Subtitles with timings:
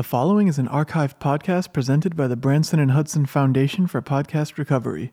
[0.00, 4.56] The following is an archived podcast presented by the Branson and Hudson Foundation for Podcast
[4.56, 5.12] Recovery.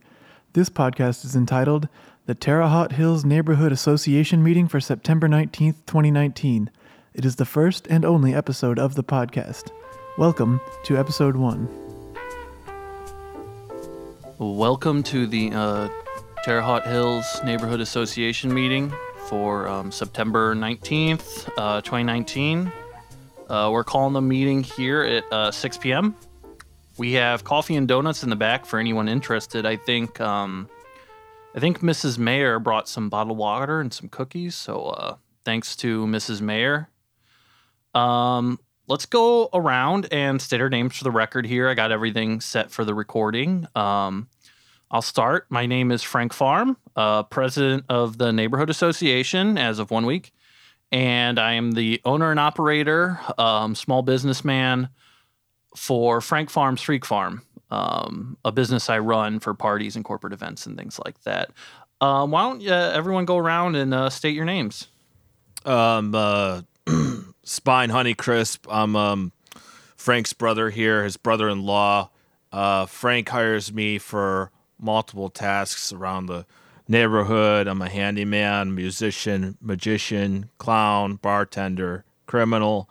[0.53, 1.89] This podcast is entitled
[2.25, 6.69] The Terre Haute Hills Neighborhood Association Meeting for September 19th, 2019.
[7.13, 9.71] It is the first and only episode of the podcast.
[10.17, 11.67] Welcome to episode one.
[14.37, 15.89] Welcome to the uh,
[16.45, 18.93] Terre Haute Hills Neighborhood Association meeting
[19.27, 22.71] for um, September 19th, uh, 2019.
[23.47, 26.15] Uh, we're calling the meeting here at uh, 6 p.m.
[26.97, 29.65] We have coffee and donuts in the back for anyone interested.
[29.65, 30.69] I think um,
[31.55, 32.17] I think Mrs.
[32.17, 34.55] Mayer brought some bottled water and some cookies.
[34.55, 36.41] So uh, thanks to Mrs.
[36.41, 36.89] Mayer.
[37.95, 41.69] Um, let's go around and state our names for the record here.
[41.69, 43.67] I got everything set for the recording.
[43.75, 44.27] Um,
[44.91, 45.45] I'll start.
[45.49, 50.33] My name is Frank Farm, uh, president of the Neighborhood Association as of one week
[50.91, 54.89] and I am the owner and operator, um, small businessman
[55.75, 60.65] for Frank Farms Freak Farm, um, a business I run for parties and corporate events
[60.65, 61.51] and things like that.
[61.99, 64.87] Um, why don't uh, everyone go around and uh, state your names?
[65.65, 66.61] Um, uh,
[67.43, 68.59] Spine Honeycrisp.
[68.69, 69.31] I'm um,
[69.95, 72.09] Frank's brother here, his brother-in-law.
[72.51, 76.45] Uh, Frank hires me for multiple tasks around the
[76.87, 77.67] neighborhood.
[77.67, 82.89] I'm a handyman, musician, magician, clown, bartender, criminal,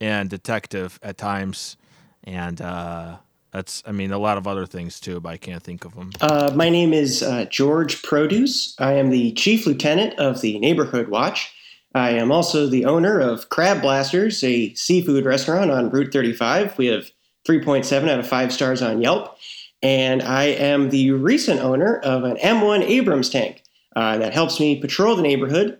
[0.00, 1.76] and detective at times.
[2.24, 3.16] And uh,
[3.52, 6.12] that's, I mean, a lot of other things too, but I can't think of them.
[6.20, 8.74] Uh, my name is uh, George Produce.
[8.78, 11.54] I am the chief lieutenant of the Neighborhood Watch.
[11.94, 16.76] I am also the owner of Crab Blasters, a seafood restaurant on Route 35.
[16.76, 17.10] We have
[17.48, 19.37] 3.7 out of 5 stars on Yelp
[19.82, 23.62] and I am the recent owner of an M1 Abrams tank
[23.94, 25.78] uh, that helps me patrol the neighborhood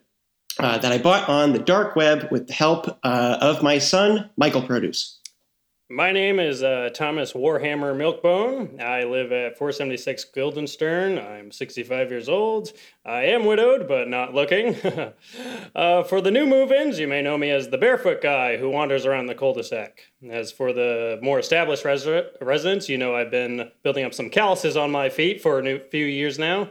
[0.59, 4.31] uh, that I bought on the dark web with the help uh, of my son,
[4.37, 5.18] Michael Produce.
[5.91, 8.79] My name is uh, Thomas Warhammer Milkbone.
[8.79, 11.19] I live at 476 Guildenstern.
[11.19, 12.75] I'm 65 years old.
[13.07, 14.77] I am widowed, but not looking.
[15.75, 18.69] uh, for the new move ins, you may know me as the barefoot guy who
[18.69, 20.03] wanders around the cul de sac.
[20.29, 22.07] As for the more established res-
[22.43, 26.05] residents, you know I've been building up some calluses on my feet for a few
[26.05, 26.69] years now.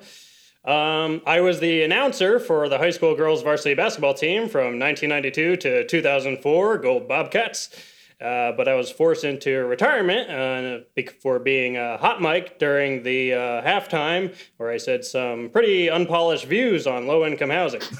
[0.63, 5.55] Um, I was the announcer for the high school girls varsity basketball team from 1992
[5.55, 7.71] to 2004, Gold Bobcats.
[8.19, 10.79] Uh, but I was forced into retirement uh,
[11.21, 16.45] for being a hot mic during the uh, halftime, where I said some pretty unpolished
[16.45, 17.81] views on low income housing.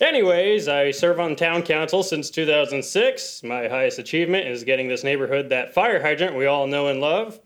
[0.00, 3.42] Anyways, I serve on town council since 2006.
[3.42, 7.40] My highest achievement is getting this neighborhood that fire hydrant we all know and love.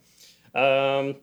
[0.54, 1.16] Um,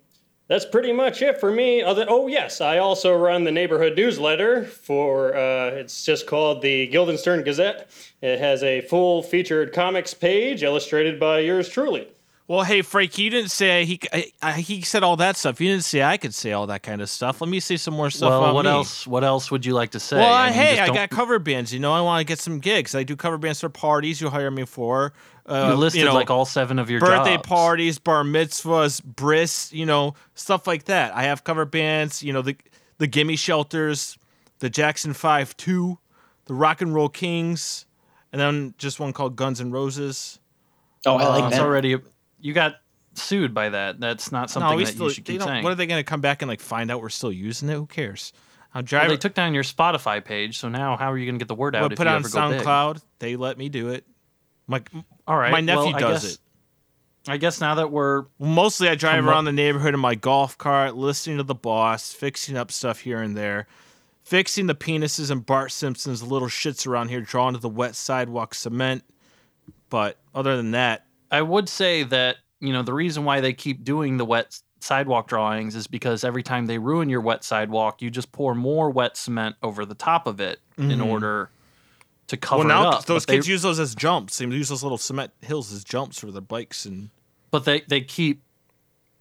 [0.47, 1.81] that's pretty much it for me.
[1.81, 5.35] Other, oh yes, I also run the neighborhood newsletter for.
[5.35, 7.89] Uh, it's just called the Guildenstern Gazette.
[8.21, 12.07] It has a full featured comics page illustrated by yours truly.
[12.47, 13.99] Well, hey Frank, you didn't say he
[14.41, 15.59] I, he said all that stuff.
[15.59, 17.41] You didn't say I could say all that kind of stuff.
[17.41, 18.29] Let me say some more stuff.
[18.29, 18.71] Well, what me.
[18.71, 19.07] else?
[19.07, 20.17] What else would you like to say?
[20.17, 21.73] Well, I mean, hey, I got cover bands.
[21.73, 22.93] You know, I want to get some gigs.
[22.93, 24.21] I do cover bands for parties.
[24.21, 25.13] You hire me for.
[25.47, 27.47] Uh, you listed you know, like all seven of your birthday jobs.
[27.47, 31.15] parties, bar mitzvahs, bris, you know, stuff like that.
[31.15, 32.21] I have cover bands.
[32.21, 32.55] You know, the
[32.99, 34.19] the Gimme Shelters,
[34.59, 35.97] the Jackson Five Two,
[36.45, 37.87] the Rock and Roll Kings,
[38.31, 40.39] and then just one called Guns and Roses.
[41.07, 41.55] Oh, I like uh, that.
[41.55, 41.97] It's already
[42.45, 42.75] you got
[43.15, 43.99] sued by that.
[43.99, 45.63] That's not something no, that still, you should keep saying.
[45.63, 47.73] What are they going to come back and like find out we're still using it?
[47.73, 48.33] Who cares?
[48.71, 49.07] I'm driving.
[49.07, 51.47] Well, they took down your Spotify page, so now how are you going to get
[51.47, 51.81] the word out?
[51.81, 53.01] Well, put on SoundCloud.
[53.17, 54.05] They let me do it.
[54.67, 54.83] My
[55.27, 55.51] all right.
[55.51, 56.39] My nephew well, does guess, it.
[57.27, 59.45] I guess now that we're mostly I drive around up.
[59.45, 63.35] the neighborhood in my golf cart, listening to the boss, fixing up stuff here and
[63.35, 63.65] there,
[64.23, 68.53] fixing the penises and Bart Simpson's little shits around here, drawn to the wet sidewalk
[68.53, 69.03] cement.
[69.89, 71.04] But other than that,
[71.35, 75.27] I would say that you know the reason why they keep doing the wet sidewalk
[75.27, 79.17] drawings is because every time they ruin your wet sidewalk, you just pour more wet
[79.17, 80.91] cement over the top of it mm-hmm.
[80.91, 81.49] in order
[82.27, 82.67] to cover up.
[82.67, 83.05] well, now it up.
[83.05, 84.37] Those but kids they, use those as jumps.
[84.37, 87.09] They use those little cement hills as jumps for their bikes and.
[87.51, 88.41] But they they keep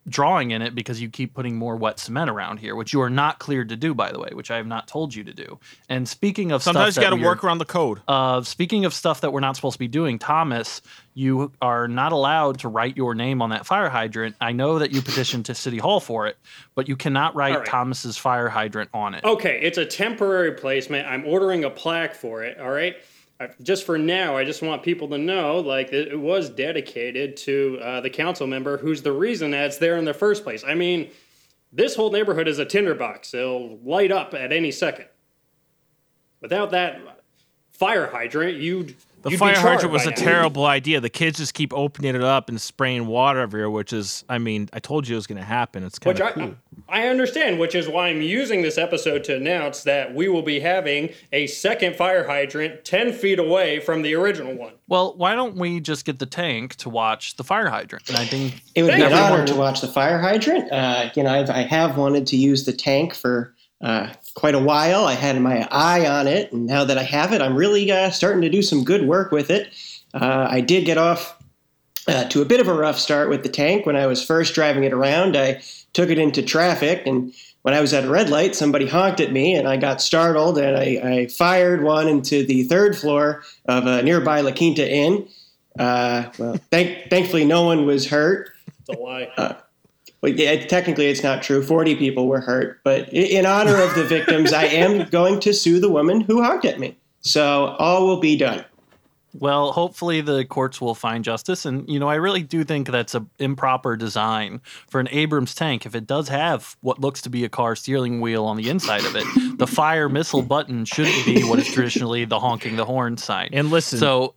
[0.08, 3.10] drawing in it because you keep putting more wet cement around here, which you are
[3.10, 5.58] not cleared to do, by the way, which I have not told you to do.
[5.88, 8.00] And speaking of sometimes you got to work around the code.
[8.06, 10.82] Uh, speaking of stuff that we're not supposed to be doing, Thomas,
[11.14, 14.36] you are not allowed to write your name on that fire hydrant.
[14.40, 16.36] I know that you petitioned to City Hall for it,
[16.74, 17.66] but you cannot write right.
[17.66, 19.24] Thomas's fire hydrant on it.
[19.24, 21.06] Okay, it's a temporary placement.
[21.06, 22.58] I'm ordering a plaque for it.
[22.58, 22.96] All right
[23.62, 28.00] just for now, I just want people to know, like it was dedicated to uh,
[28.00, 30.62] the council member, who's the reason that it's there in the first place.
[30.64, 31.10] I mean,
[31.72, 35.06] this whole neighborhood is a tinderbox; it'll light up at any second.
[36.40, 37.00] Without that
[37.70, 40.16] fire hydrant, you'd The You'd fire hydrant was by a now.
[40.22, 41.00] terrible idea.
[41.00, 44.68] The kids just keep opening it up and spraying water everywhere, which is, I mean,
[44.74, 45.82] I told you it was going to happen.
[45.82, 46.54] It's kind Which of I, cool.
[46.90, 50.60] I understand, which is why I'm using this episode to announce that we will be
[50.60, 54.74] having a second fire hydrant 10 feet away from the original one.
[54.88, 58.06] Well, why don't we just get the tank to watch the fire hydrant?
[58.10, 60.70] And I think It would be Thank an honor to watch the fire hydrant.
[60.70, 63.54] Uh, you know, I've, I have wanted to use the tank for
[63.84, 65.04] uh, quite a while.
[65.04, 68.10] I had my eye on it, and now that I have it, I'm really uh,
[68.10, 69.72] starting to do some good work with it.
[70.14, 71.36] Uh, I did get off
[72.08, 74.54] uh, to a bit of a rough start with the tank when I was first
[74.54, 75.36] driving it around.
[75.36, 79.20] I took it into traffic, and when I was at a red light, somebody honked
[79.20, 83.42] at me, and I got startled, and I, I fired one into the third floor
[83.66, 85.28] of a nearby La Quinta Inn.
[85.78, 88.50] Uh, well, thank, thankfully, no one was hurt.
[88.80, 89.56] It's a lie.
[90.24, 91.62] Well, yeah, technically, it's not true.
[91.62, 92.80] 40 people were hurt.
[92.82, 96.64] But in honor of the victims, I am going to sue the woman who honked
[96.64, 96.96] at me.
[97.20, 98.64] So all will be done.
[99.34, 103.14] Well, hopefully the courts will find justice, and you know I really do think that's
[103.14, 105.84] an improper design for an Abrams tank.
[105.84, 109.04] If it does have what looks to be a car steering wheel on the inside
[109.04, 113.18] of it, the fire missile button shouldn't be what is traditionally the honking the horn
[113.18, 113.50] sign.
[113.52, 114.36] And listen, so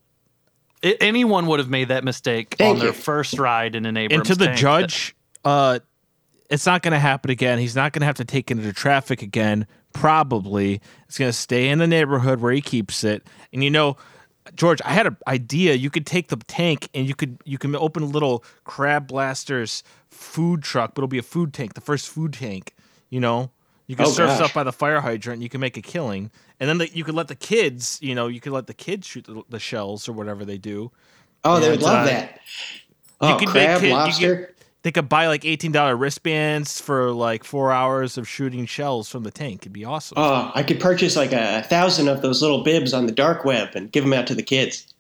[0.84, 2.94] i anyone would have made that mistake Thank on their you.
[2.94, 4.58] first ride in an Abrams and to the tank.
[4.58, 5.16] judge,
[5.48, 5.80] uh,
[6.50, 7.60] it's not going to happen again.
[7.60, 9.66] He's not going to have to take it into traffic again.
[9.94, 13.26] Probably, it's going to stay in the neighborhood where he keeps it.
[13.52, 13.98] And you know,
[14.56, 15.74] George, I had an idea.
[15.74, 19.84] You could take the tank and you could you can open a little Crab Blasters
[20.10, 22.74] food truck, but it'll be a food tank, the first food tank.
[23.10, 23.52] You know,
[23.88, 24.38] you can Oh, serve gosh.
[24.38, 25.42] stuff by the fire hydrant.
[25.42, 26.30] You can make a killing,
[26.60, 28.00] and then the, you could let the kids.
[28.02, 30.92] You know, you could let the kids shoot the, the shells or whatever they do.
[31.44, 32.40] Oh, they would love uh, that.
[33.20, 34.54] Oh, can make crab, it- you lobster.
[34.88, 39.24] They could buy like eighteen dollar wristbands for like four hours of shooting shells from
[39.24, 39.64] the tank.
[39.64, 40.18] It'd be awesome.
[40.18, 43.76] Oh, I could purchase like a thousand of those little bibs on the dark web
[43.76, 44.94] and give them out to the kids.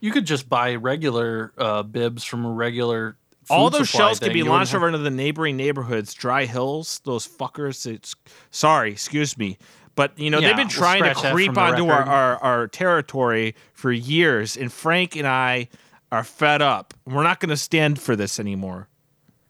[0.00, 3.16] you could just buy regular uh, bibs from a regular.
[3.48, 6.44] All those supply shells could be You launched have- over into the neighboring neighborhoods, Dry
[6.44, 7.00] Hills.
[7.04, 7.86] Those fuckers.
[7.90, 8.14] It's
[8.50, 9.56] sorry, excuse me,
[9.94, 13.54] but you know Yeah, they've been we'll trying to creep onto our, our our territory
[13.72, 15.68] for years, and Frank and I
[16.12, 16.92] are fed up.
[17.06, 18.88] We're not going to stand for this anymore.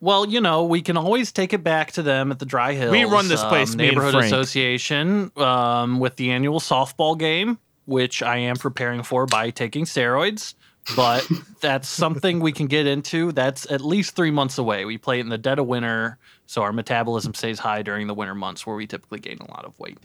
[0.04, 2.92] Well, you know, we can always take it back to them at the Dry Hills.
[2.92, 4.26] We run this place, um, me and neighborhood Frank.
[4.26, 10.52] association, um, with the annual softball game, which I am preparing for by taking steroids.
[10.94, 11.26] But
[11.62, 13.32] that's something we can get into.
[13.32, 14.84] That's at least three months away.
[14.84, 18.14] We play it in the dead of winter, so our metabolism stays high during the
[18.14, 19.96] winter months, where we typically gain a lot of weight.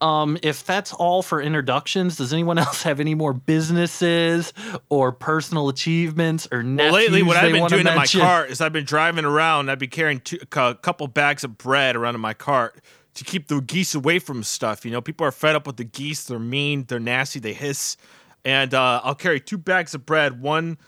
[0.00, 4.52] Um, if that's all for introductions, does anyone else have any more businesses
[4.88, 8.20] or personal achievements or Well, nephews lately, what I've been wanna doing in my mention?
[8.20, 9.70] car is I've been driving around.
[9.70, 12.80] I've been carrying two, a couple bags of bread around in my cart
[13.14, 14.84] to keep the geese away from stuff.
[14.84, 16.24] You know, people are fed up with the geese.
[16.24, 16.84] They're mean.
[16.86, 17.40] They're nasty.
[17.40, 17.96] They hiss.
[18.44, 20.40] And uh, I'll carry two bags of bread.
[20.40, 20.78] One,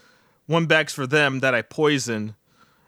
[0.46, 2.36] one bag's for them that I poison,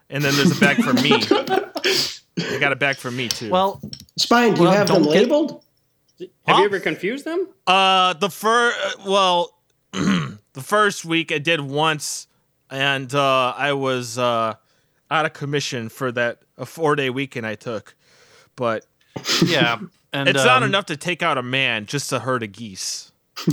[0.09, 1.11] and then there's a bag for me.
[2.55, 3.49] I got a bag for me too.
[3.49, 3.81] Well,
[4.17, 5.63] Spine, do you Well, have them don't get- labeled?
[6.19, 6.57] Have Huh?
[6.59, 7.47] you ever confused them?
[7.67, 9.57] Uh, the first, well,
[9.91, 12.27] the first week I did once,
[12.69, 14.55] and uh, I was uh,
[15.11, 17.95] out of commission for that a four day weekend I took,
[18.55, 18.85] but
[19.45, 19.79] yeah,
[20.11, 23.11] and it's not um, enough to take out a man just to herd a geese.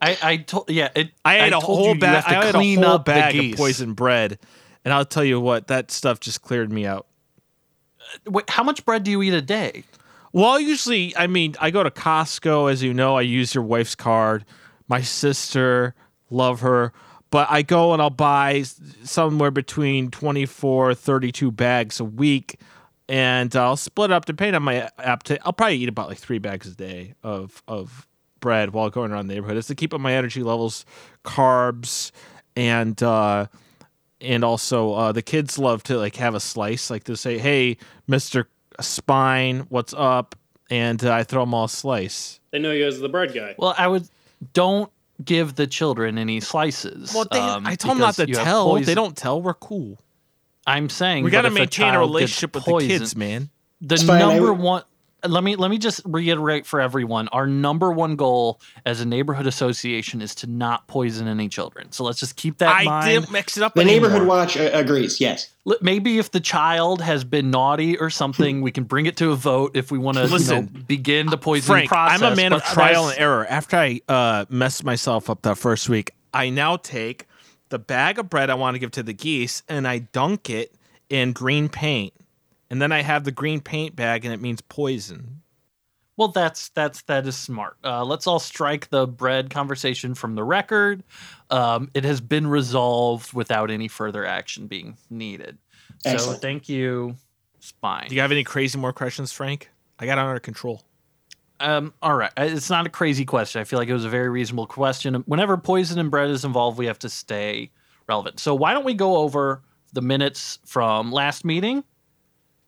[0.00, 2.24] I, I told, yeah, it, I had a told whole you you bag.
[2.24, 3.56] to I ate a clean whole up the bag of geese.
[3.56, 4.38] poisoned bread,
[4.84, 7.06] and I'll tell you what, that stuff just cleared me out.
[8.26, 9.82] Wait, how much bread do you eat a day?
[10.34, 13.16] Well, usually, I mean, I go to Costco, as you know.
[13.16, 14.44] I use your wife's card.
[14.88, 15.94] My sister,
[16.28, 16.92] love her.
[17.30, 18.64] But I go and I'll buy
[19.04, 22.58] somewhere between 24, 32 bags a week.
[23.08, 25.38] And I'll split up depending on my appetite.
[25.44, 28.08] I'll probably eat about like three bags a day of, of
[28.40, 29.56] bread while going around the neighborhood.
[29.56, 30.84] It's to keep up my energy levels,
[31.24, 32.10] carbs,
[32.56, 33.46] and uh,
[34.20, 36.90] and also uh, the kids love to like have a slice.
[36.90, 37.76] Like to say, "Hey,
[38.06, 38.48] Mister
[38.80, 40.34] Spine, what's up?"
[40.70, 42.40] And uh, I throw them all a slice.
[42.50, 43.54] They know you as the bread guy.
[43.58, 44.08] Well, I would
[44.52, 44.90] don't
[45.24, 47.12] give the children any slices.
[47.14, 48.74] Well, they, um, I told them not to you have tell.
[48.80, 49.40] They don't tell.
[49.42, 49.98] We're cool.
[50.66, 53.50] I'm saying We got got to to maintain a relationship with the kids, man.
[53.80, 54.82] The Spine, number would- one.
[55.26, 57.28] Let me let me just reiterate for everyone.
[57.28, 61.92] Our number one goal as a neighborhood association is to not poison any children.
[61.92, 63.06] So let's just keep that in I mind.
[63.06, 63.74] didn't mix it up.
[63.74, 64.08] The anymore.
[64.10, 65.20] neighborhood watch uh, agrees.
[65.20, 65.50] Yes.
[65.66, 69.30] L- Maybe if the child has been naughty or something, we can bring it to
[69.32, 72.22] a vote if we want to Listen, begin the poisoning Frank, process.
[72.22, 73.46] I'm a man of trial and error.
[73.46, 77.26] After I uh, messed myself up that first week, I now take
[77.70, 80.74] the bag of bread I want to give to the geese and I dunk it
[81.08, 82.12] in green paint.
[82.70, 85.42] And then I have the green paint bag and it means poison.
[86.16, 87.76] Well, that's that's that is smart.
[87.82, 91.02] Uh, let's all strike the bread conversation from the record.
[91.50, 95.58] Um, it has been resolved without any further action being needed.
[96.04, 97.16] So thank you,
[97.58, 98.08] Spine.
[98.08, 99.70] Do you have any crazy more questions, Frank?
[99.98, 100.82] I got it under control.
[101.60, 103.60] Um, all right, Uh, it's not a crazy question.
[103.60, 105.14] I feel like it was a very reasonable question.
[105.26, 107.70] Whenever poison and bread is involved, we have to stay
[108.08, 108.38] relevant.
[108.40, 111.82] So why don't we go over the minutes from last meeting?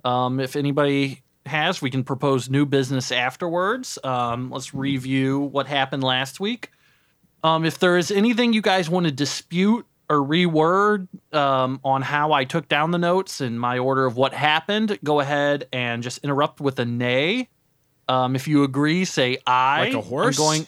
[0.06, 3.98] Um, if anybody has, we can propose new business afterwards.
[4.04, 6.70] Um, let's review what happened last week.
[7.42, 12.32] Um, if there is anything you guys want to dispute or reword um, on how
[12.32, 16.18] I took down the notes and my order of what happened, go ahead and just
[16.18, 17.48] interrupt with a nay.
[18.08, 19.86] Um, if you agree, say I.
[19.86, 20.38] Like a horse?
[20.38, 20.66] I'm going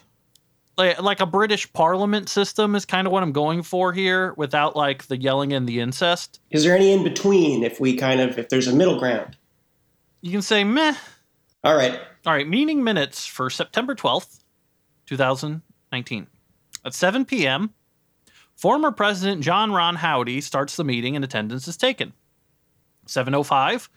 [0.79, 4.77] like, like a British Parliament system is kind of what I'm going for here, without
[4.77, 6.41] like the yelling and the incest.
[6.51, 9.37] Is there any in between if we kind of if there's a middle ground?
[10.21, 10.95] You can say meh.
[11.65, 12.01] All right.
[12.25, 14.41] All right, meeting minutes for September 12th,
[15.07, 16.27] 2019.
[16.85, 17.75] At 7 p.m.,
[18.55, 22.13] former President John Ron Howdy starts the meeting and attendance is taken.
[23.07, 23.89] 7:05,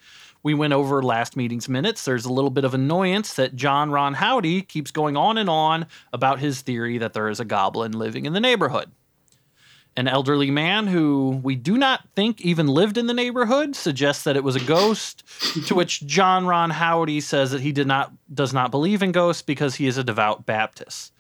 [0.44, 2.06] we went over last meeting's minutes.
[2.06, 5.86] There's a little bit of annoyance that John Ron Howdy keeps going on and on
[6.12, 8.92] about his theory that there is a goblin living in the neighborhood.
[9.98, 14.38] An elderly man who we do not think even lived in the neighborhood suggests that
[14.38, 15.24] it was a ghost,
[15.68, 19.42] to which John Ron Howdy says that he did not does not believe in ghosts
[19.42, 21.12] because he is a devout Baptist.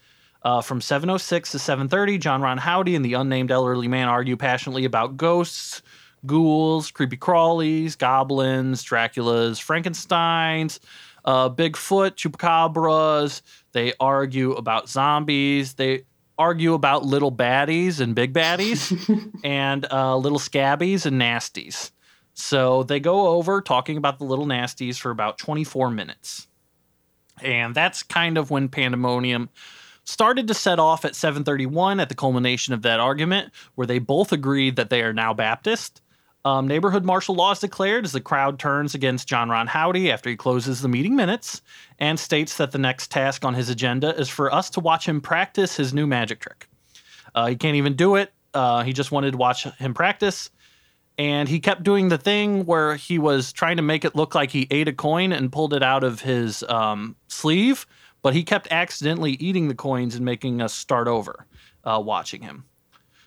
[0.43, 4.85] Uh, from 706 to 730, John Ron Howdy and the unnamed elderly man argue passionately
[4.85, 5.81] about ghosts,
[6.25, 10.79] ghouls, creepy crawlies, goblins, Draculas, Frankensteins,
[11.25, 13.41] uh, Bigfoot, chupacabras.
[13.71, 15.73] They argue about zombies.
[15.73, 16.05] They
[16.37, 21.91] argue about little baddies and big baddies, and uh, little scabbies and nasties.
[22.33, 26.47] So they go over talking about the little nasties for about 24 minutes.
[27.41, 29.49] And that's kind of when pandemonium
[30.03, 34.31] started to set off at 731 at the culmination of that argument where they both
[34.31, 36.00] agreed that they are now baptist
[36.45, 40.29] um, neighborhood martial law is declared as the crowd turns against john ron howdy after
[40.29, 41.61] he closes the meeting minutes
[41.99, 45.21] and states that the next task on his agenda is for us to watch him
[45.21, 46.67] practice his new magic trick.
[47.35, 48.33] Uh, he can't even do it.
[48.53, 50.49] Uh, he just wanted to watch him practice.
[51.17, 54.49] And he kept doing the thing where he was trying to make it look like
[54.49, 57.85] he ate a coin and pulled it out of his um, sleeve
[58.21, 61.45] but he kept accidentally eating the coins and making us start over
[61.83, 62.65] uh, watching him.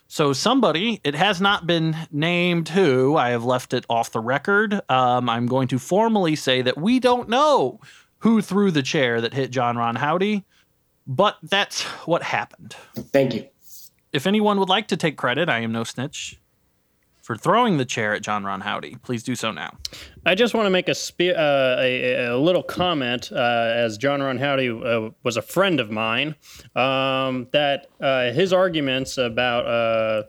[0.07, 4.79] So, somebody, it has not been named who, I have left it off the record.
[4.89, 7.79] Um, I'm going to formally say that we don't know
[8.19, 10.45] who threw the chair that hit John Ron Howdy,
[11.07, 12.75] but that's what happened.
[12.95, 13.47] Thank you.
[14.13, 16.39] If anyone would like to take credit, I am no snitch,
[17.25, 19.75] for throwing the chair at John Ron Howdy, please do so now.
[20.27, 24.21] I just want to make a, spe- uh, a, a little comment, uh, as John
[24.21, 26.35] Ron Howdy uh, was a friend of mine,
[26.75, 30.23] um, that uh, his arguments about uh,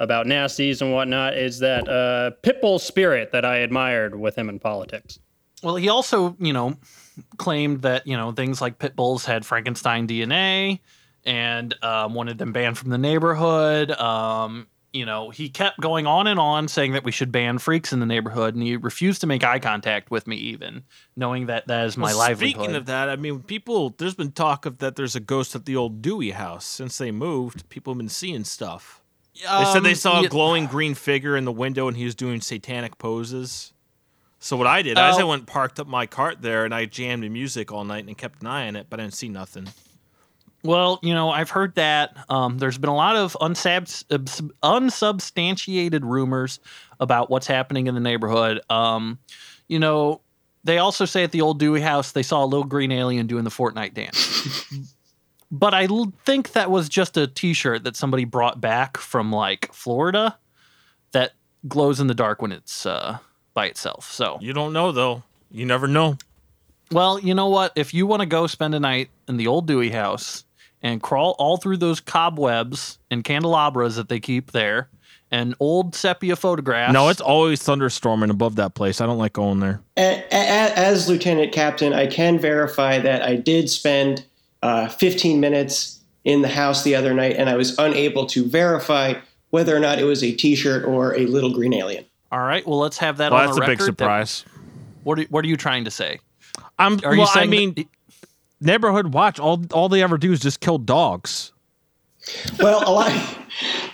[0.00, 4.58] about nasties and whatnot is that uh, Pitbull spirit that I admired with him in
[4.58, 5.20] politics.
[5.62, 6.76] Well, he also, you know,
[7.36, 10.80] claimed that you know things like pit bulls had Frankenstein DNA
[11.24, 13.92] and um, wanted them banned from the neighborhood.
[13.92, 17.92] Um, you know, he kept going on and on saying that we should ban freaks
[17.92, 20.84] in the neighborhood, and he refused to make eye contact with me, even
[21.16, 22.54] knowing that that is my Well, livelihood.
[22.56, 25.64] Speaking of that, I mean, people, there's been talk of that there's a ghost at
[25.64, 27.68] the old Dewey house since they moved.
[27.70, 29.00] People have been seeing stuff.
[29.34, 32.14] They said they Um, saw a glowing green figure in the window and he was
[32.14, 33.72] doing satanic poses.
[34.38, 35.12] So what I did, I Oh.
[35.12, 38.04] just went and parked up my cart there and I jammed the music all night
[38.06, 39.68] and kept an eye on it, but I didn't see nothing.
[40.64, 42.16] Well, you know, I've heard that.
[42.28, 46.60] Um, there's been a lot of unsab- unsubstantiated rumors
[47.00, 48.60] about what's happening in the neighborhood.
[48.70, 49.18] Um,
[49.68, 50.20] you know,
[50.64, 53.44] they also say at the old Dewey house they saw a little green alien doing
[53.44, 54.64] the Fortnite dance.
[55.50, 59.72] but I l- think that was just a T-shirt that somebody brought back from like
[59.72, 60.38] Florida
[61.12, 61.32] that
[61.66, 63.18] glows in the dark when it's uh,
[63.54, 64.10] by itself.
[64.12, 65.24] So You don't know though.
[65.50, 66.16] You never know.
[66.92, 67.72] well, you know what?
[67.74, 70.44] If you want to go spend a night in the old Dewey house
[70.82, 74.88] and crawl all through those cobwebs and candelabras that they keep there
[75.30, 76.92] and old sepia photographs.
[76.92, 79.00] No, it's always thunderstorming above that place.
[79.00, 79.80] I don't like going there.
[79.96, 84.26] A- a- As lieutenant captain, I can verify that I did spend
[84.62, 89.14] uh, 15 minutes in the house the other night, and I was unable to verify
[89.50, 92.04] whether or not it was a T-shirt or a little green alien.
[92.30, 92.66] all right.
[92.66, 93.96] Well, let's have that Well, on that's the a big record.
[93.96, 94.44] That- surprise.
[95.04, 96.20] what, are, what are you trying to say?
[96.78, 97.00] I'm.
[97.04, 97.48] Are you well, saying?
[97.48, 97.86] I mean, that-
[98.62, 99.38] neighborhood watch.
[99.38, 101.52] All all they ever do is just kill dogs.
[102.60, 103.10] Well, a lot,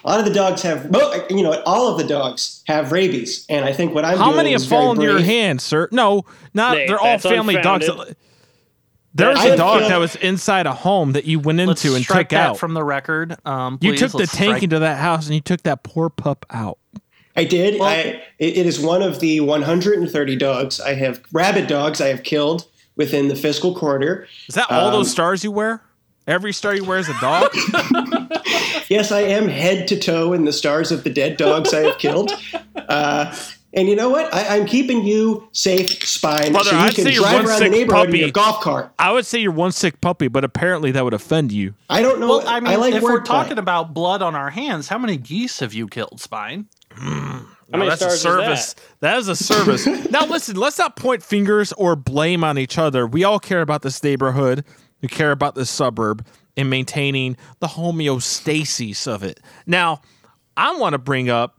[0.04, 0.84] a lot of the dogs have,
[1.30, 4.36] you know, all of the dogs have rabies, and I think what I'm How doing
[4.36, 5.24] many have is fallen to your brave.
[5.26, 5.88] hand, sir?
[5.92, 6.76] No, not.
[6.76, 7.88] Nate, they're all that's family dogs.
[7.88, 8.16] unfounded.
[9.14, 11.82] There was I a dog killed- that was inside a home that you went Let's
[11.84, 12.58] into and took that out.
[12.58, 13.34] from the record.
[13.46, 16.10] Um, you took the Let's tank strike- into that house and you took that poor
[16.10, 16.78] pup out.
[17.34, 17.80] I did.
[17.80, 17.94] I,
[18.38, 22.66] it, it is one of the 130 dogs I have, rabid dogs I have killed
[22.98, 24.28] within the fiscal quarter.
[24.48, 25.80] Is that all Um, those stars you wear?
[26.26, 27.50] Every star you wear is a dog.
[28.90, 31.98] Yes, I am head to toe in the stars of the dead dogs I have
[31.98, 32.32] killed.
[32.88, 33.36] Uh,
[33.74, 34.32] and you know what?
[34.32, 38.06] I, I'm keeping you safe, Spine, Brother, so you I'd can drive around the neighborhood
[38.06, 38.18] puppy.
[38.20, 38.90] in your golf cart.
[38.98, 41.74] I would say you're one sick puppy, but apparently that would offend you.
[41.90, 42.28] I don't know.
[42.28, 43.24] Well, I mean, like if we're wordplay.
[43.26, 46.68] talking about blood on our hands, how many geese have you killed, Spine?
[47.70, 48.74] How No, many that's stars a is service.
[48.74, 48.82] that?
[49.00, 49.86] that is a service.
[50.10, 53.06] now listen, let's not point fingers or blame on each other.
[53.06, 54.64] We all care about this neighborhood.
[55.02, 59.40] We care about this suburb and maintaining the homeostasis of it.
[59.66, 60.00] Now,
[60.56, 61.58] I want to bring up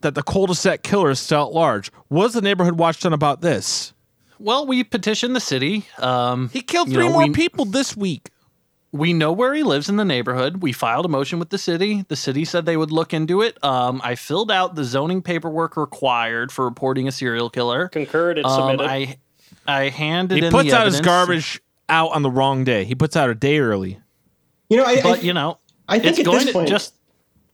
[0.00, 1.90] that the cul-de-sac killer is still at large.
[2.08, 3.92] What has the neighborhood watch done about this?
[4.38, 5.84] Well, we petitioned the city.
[5.98, 8.30] Um, He killed You three know, more we- people this week.
[8.94, 10.62] We know where he lives in the neighborhood.
[10.62, 12.04] We filed a motion with the city.
[12.06, 13.62] The city said they would look into it.
[13.64, 17.88] Um, I filled out the zoning paperwork required for reporting a serial killer.
[17.88, 18.38] Concurred.
[18.38, 18.88] It's Um, submitted.
[18.88, 19.18] I
[19.66, 22.84] I handed He in puts the out his garbage out on the wrong day.
[22.84, 23.98] He puts out a day early.
[24.70, 25.58] You know, I, but I, you know,
[25.88, 26.94] I think it's at going this to point, just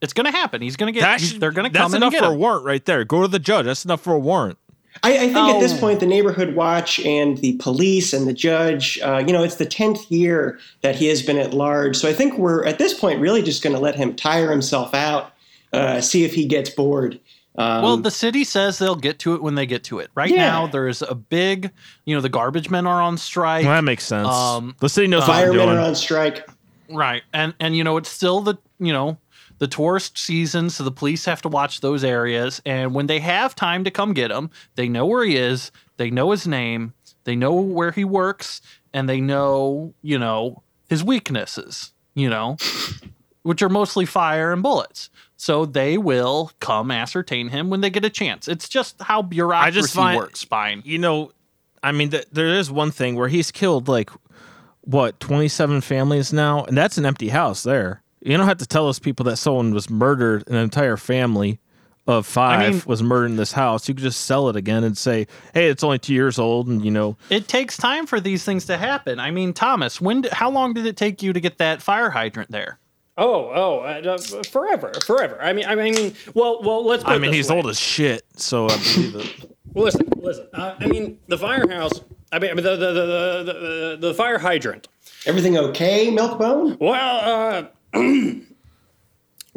[0.03, 0.61] it's going to happen.
[0.61, 1.21] He's going to get.
[1.21, 3.05] Should- they're going to that's come in enough and get for a warrant right there.
[3.05, 3.65] Go to the judge.
[3.65, 4.59] That's enough for a warrant.
[5.03, 5.79] I, I think at this Oh.
[5.79, 9.67] point, the neighborhood watch and the police and the judge, uh, you know, it's the
[9.67, 11.97] 10th year that he has been at large.
[11.97, 14.93] So I think we're at this point really just going to let him tire himself
[14.95, 15.33] out,
[15.73, 17.19] uh, see if he gets bored.
[17.57, 20.11] Um, Well, the city says they'll get to it when they get to it.
[20.15, 20.37] Right Yeah.
[20.49, 21.71] now, there's a big,
[22.05, 23.65] you know, the garbage men are on strike.
[23.65, 24.29] Well, that makes sense.
[24.29, 25.79] Um, the city knows what they're firemen doing.
[25.79, 26.47] are on strike.
[26.93, 27.23] Right.
[27.33, 29.19] And and you know, it's still the you know,
[29.61, 32.63] the tourist season, so the police have to watch those areas.
[32.65, 36.11] And when they have time to come get him, they know where he is, they
[36.11, 38.63] know his name, they know where he works,
[38.95, 42.57] and they know, you know, his weaknesses, you know,
[43.43, 45.11] which are mostly fire and bullets.
[45.37, 48.49] So they will come ascertain him when they get a chance.
[48.49, 50.83] It's just how bureaucracy find- works, fine.
[50.87, 51.33] you know,
[51.83, 54.11] I mean, th- there is one thing where he's killed like
[54.81, 58.03] what twenty seven families now, and that's an empty house there.
[58.21, 61.59] You don't have to tell us people that someone was murdered, an entire family
[62.07, 63.89] of five mean- was murdered in this house.
[63.89, 66.85] You could just sell it again and say, "Hey, it's only two years old," and
[66.85, 69.19] you know, It takes time for these things to happen.
[69.21, 70.23] I mean, Thomas, when?
[70.23, 72.79] Did, how long did it take you to get that fire hydrant there?
[73.19, 75.37] oh, oh, uh, uh, forever, forever.
[75.43, 76.85] I mean, I mean, well, well.
[76.85, 77.05] Let's.
[77.05, 77.57] Put I mean, this he's way.
[77.57, 79.57] old as shit, so I believe it.
[79.75, 80.47] Listen, listen.
[80.53, 82.01] Uh, I mean, the firehouse.
[82.33, 82.93] I mean, the the the
[83.45, 84.89] the, the, the fire hydrant.
[85.27, 86.79] Everything okay, Milkbone?
[86.81, 87.69] Well, uh, I'm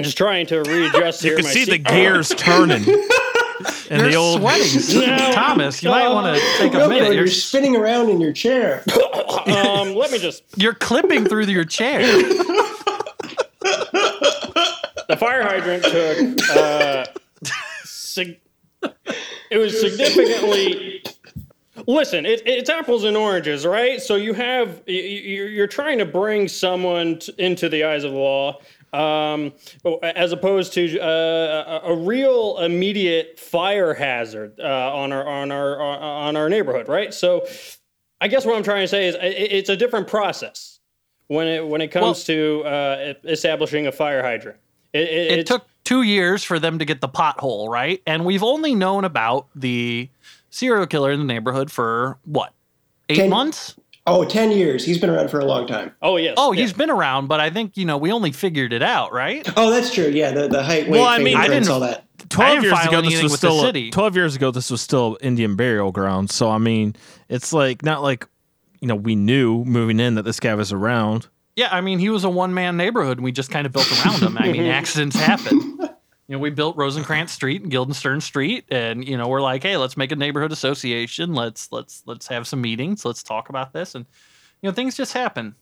[0.02, 1.38] just trying to readjust You here.
[1.40, 1.84] You can my see the seat.
[1.86, 2.84] gears turning.
[3.90, 5.32] And You're the old sweating, No.
[5.34, 5.82] Thomas.
[5.84, 7.06] You might want to take a Milkbone, minute.
[7.06, 8.84] you're You're, spinning around in your chair.
[9.46, 10.42] Um, let me just.
[10.56, 12.00] you're clipping through your chair.
[15.08, 16.50] The fire hydrant took.
[16.50, 17.06] Uh,
[17.84, 18.40] sig-
[19.52, 20.93] it was significantly.
[21.88, 24.02] Listen, it, it's apples and oranges, right?
[24.02, 28.18] So you have you- you- you're trying to bring someone into the eyes of the
[28.18, 28.60] law,
[28.94, 29.52] um,
[30.02, 35.82] as opposed to uh, a, a real immediate fire hazard uh, on our on our
[35.82, 37.14] on our neighborhood, right?
[37.14, 37.46] So,
[38.22, 40.80] I guess what I'm trying to say is it's a different process
[41.28, 44.58] when it when it comes to uh, establishing a fire hydrant.
[44.94, 48.44] It, it, It took two years for them to get the pothole right, and we've
[48.44, 50.08] only known about the
[50.54, 52.54] serial killer in the neighborhood for what
[53.10, 53.76] eight Ten- months.
[54.06, 54.84] Oh, 10 years.
[54.84, 55.94] He's been around for a long time.
[56.02, 56.34] Oh yes.
[56.36, 56.60] Oh, yes.
[56.62, 59.48] he's been around, but I think you know we only figured it out, right?
[59.56, 60.08] Oh, that's true.
[60.08, 62.06] Yeah, the, the height, weight, Well, I mean, I didn't- all that.
[62.30, 63.92] Twelve years ago, this was still city.
[63.92, 64.50] twelve years ago.
[64.52, 66.32] This was still Indian burial ground.
[66.32, 66.96] So I mean,
[67.30, 68.28] it's like not like
[68.80, 71.28] you know we knew moving in that this guy was around.
[71.56, 73.92] Yeah, I mean, he was a one man neighborhood and we just kind of built
[74.04, 74.38] around him.
[74.40, 75.73] I mean, accidents happen.
[76.28, 79.76] You know, we built Rosencrantz Street and Guildenstern Street and you know, we're like, "Hey,
[79.78, 81.34] let's make a neighborhood association.
[81.34, 83.04] Let's let's let's have some meetings.
[83.06, 84.06] Let's talk about this." And
[84.62, 85.56] you know, things just happen.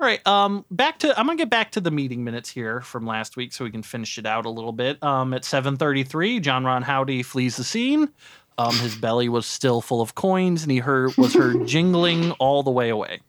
[0.00, 3.04] All right, um back to I'm to get back to the meeting minutes here from
[3.04, 5.02] last week so we can finish it out a little bit.
[5.02, 8.08] Um at 7:33, John Ron Howdy flees the scene.
[8.58, 12.62] Um his belly was still full of coins and he heard was heard jingling all
[12.62, 13.20] the way away.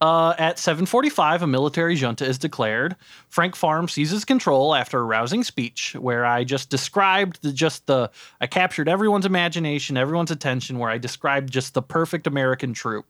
[0.00, 2.96] Uh, at 7:45, a military junta is declared.
[3.28, 8.10] Frank Farm seizes control after a rousing speech, where I just described the, just the
[8.40, 13.04] I captured everyone's imagination, everyone's attention, where I described just the perfect American troop,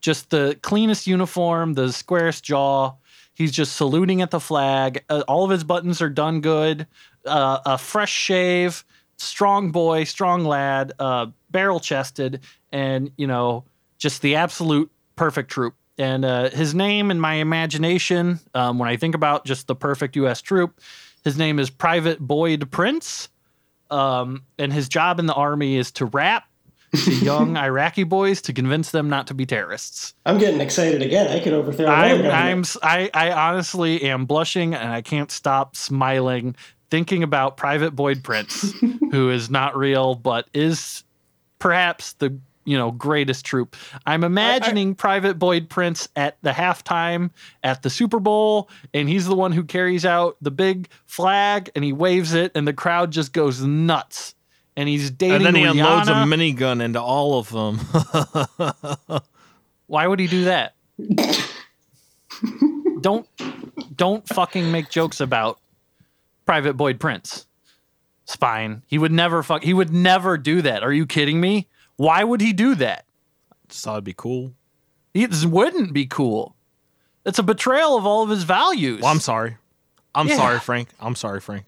[0.00, 2.94] just the cleanest uniform, the squarest jaw.
[3.34, 5.04] He's just saluting at the flag.
[5.10, 6.86] Uh, all of his buttons are done good.
[7.26, 8.84] Uh, a fresh shave,
[9.18, 12.40] strong boy, strong lad, uh, barrel chested,
[12.70, 13.64] and you know
[13.98, 15.74] just the absolute perfect troop.
[15.98, 20.16] And uh, his name in my imagination, um, when I think about just the perfect
[20.16, 20.40] U.S.
[20.40, 20.80] troop,
[21.24, 23.28] his name is Private Boyd Prince.
[23.90, 26.44] Um, and his job in the army is to rap
[27.04, 30.14] to young Iraqi boys to convince them not to be terrorists.
[30.24, 31.28] I'm getting excited again.
[31.28, 32.24] I could overthrow I'm.
[32.26, 36.56] I'm, I, I honestly am blushing and I can't stop smiling
[36.90, 38.72] thinking about Private Boyd Prince,
[39.10, 41.04] who is not real but is
[41.58, 43.76] perhaps the you know greatest troop.
[44.06, 47.30] I'm imagining Private Boyd Prince at the halftime
[47.62, 51.84] at the Super Bowl, and he's the one who carries out the big flag and
[51.84, 54.34] he waves it, and the crowd just goes nuts.
[54.74, 57.78] And he's dating And then he unloads a minigun into all of them.
[59.86, 60.74] Why would he do that?
[63.02, 63.28] don't
[63.94, 65.58] don't fucking make jokes about
[66.46, 67.46] Private Boyd Prince.
[68.24, 68.82] Spine.
[68.86, 70.82] He would never fuck he would never do that.
[70.82, 71.68] Are you kidding me?
[72.02, 73.04] Why would he do that?
[73.68, 74.54] Just thought it'd be cool.
[75.14, 76.56] It wouldn't be cool.
[77.24, 79.02] It's a betrayal of all of his values.
[79.02, 79.56] Well, I'm sorry.
[80.12, 80.36] I'm Yeah.
[80.36, 80.88] sorry, Frank.
[80.98, 81.64] I'm sorry, Frank.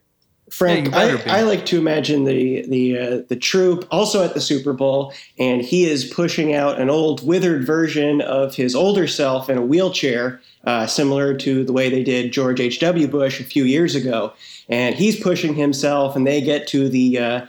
[0.50, 1.30] Frank, you better be.
[1.30, 5.12] I, I like to imagine the the uh, the troop also at the Super Bowl,
[5.38, 9.62] and he is pushing out an old withered version of his older self in a
[9.62, 12.80] wheelchair, uh, similar to the way they did George H.
[12.80, 13.06] W.
[13.06, 14.32] Bush a few years ago.
[14.68, 17.40] And he's pushing himself, and they get to the uh,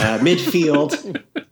[0.00, 1.22] uh, midfield,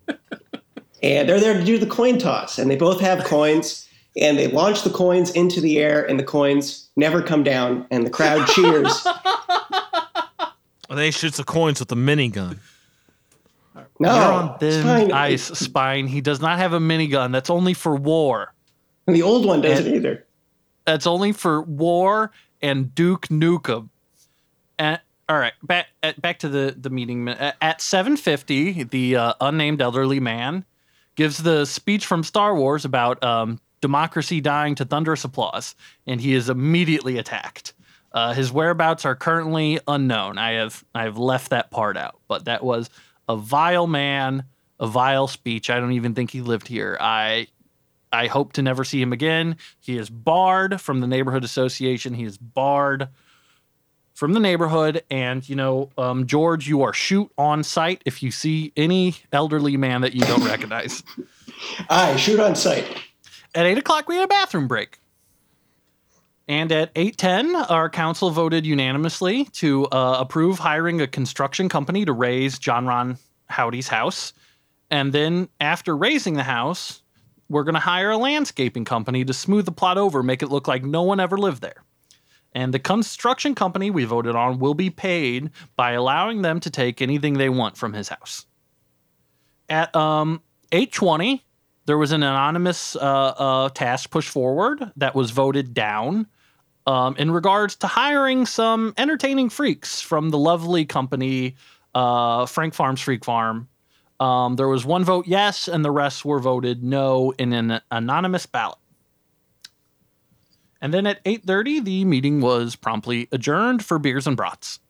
[1.02, 3.86] and they're there to do the coin toss, and they both have coins.
[4.20, 8.04] And they launch the coins into the air, and the coins never come down, and
[8.04, 9.06] the crowd cheers.
[10.96, 12.58] He shoots the coins with a minigun.
[14.00, 16.06] No, You're on thin ice, Spine.
[16.08, 17.32] He does not have a minigun.
[17.32, 18.52] That's only for war.
[19.06, 20.26] And the old one doesn't And- either.
[20.86, 23.88] That's only for war and Duke Nukem.
[24.78, 27.28] And all right, back at, back to the the meeting.
[27.28, 30.64] At at 7:50, the uh, unnamed elderly man
[31.20, 35.74] gives the speech from Star Wars about um, democracy dying to thunderous applause,
[36.06, 37.74] and he is immediately attacked.
[38.10, 40.38] Uh, his whereabouts are currently unknown.
[40.38, 42.88] I have I have left that part out, but that was
[43.28, 44.44] a vile man,
[44.80, 45.68] a vile speech.
[45.68, 46.96] I don't even think he lived here.
[46.98, 47.48] I
[48.10, 49.58] I hope to never see him again.
[49.78, 52.14] He is barred from the neighborhood association.
[52.14, 53.08] He is barred
[54.20, 55.02] from the neighborhood.
[55.10, 59.78] And you know, um, George, you are shoot on sight if you see any elderly
[59.78, 61.02] man that you don't recognize.
[61.88, 62.84] Aye, shoot on sight.
[63.54, 64.98] At eight o'clock, we had a bathroom break.
[66.46, 72.12] And at 8:10, our council voted unanimously to uh, approve hiring a construction company to
[72.12, 74.34] raise John Ron Howdy's house.
[74.90, 77.02] And then after raising the house,
[77.48, 80.68] we're going to hire a landscaping company to smooth the plot over, make it look
[80.68, 81.84] like no one ever lived there.
[82.52, 87.00] And the construction company we voted on will be paid by allowing them to take
[87.00, 88.46] anything they want from his house.
[89.68, 91.42] At um, 8:20,
[91.86, 96.26] there was an anonymous uh, uh, task pushed forward that was voted down
[96.86, 101.54] um, in regards to hiring some entertaining freaks from the lovely company
[101.94, 103.68] uh, Frank Farms Freak Farm.
[104.18, 108.44] Um, there was one vote yes, and the rest were voted no in an anonymous
[108.44, 108.79] ballot.
[110.80, 114.80] And then at 8:30, the meeting was promptly adjourned for beers and brats.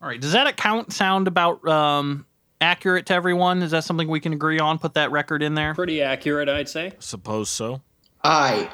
[0.00, 2.26] All right, does that account sound about um,
[2.60, 3.62] accurate to everyone?
[3.62, 4.78] Is that something we can agree on?
[4.78, 5.74] Put that record in there.
[5.74, 6.92] Pretty accurate, I'd say.
[6.98, 7.80] Suppose so.
[8.24, 8.68] Aye.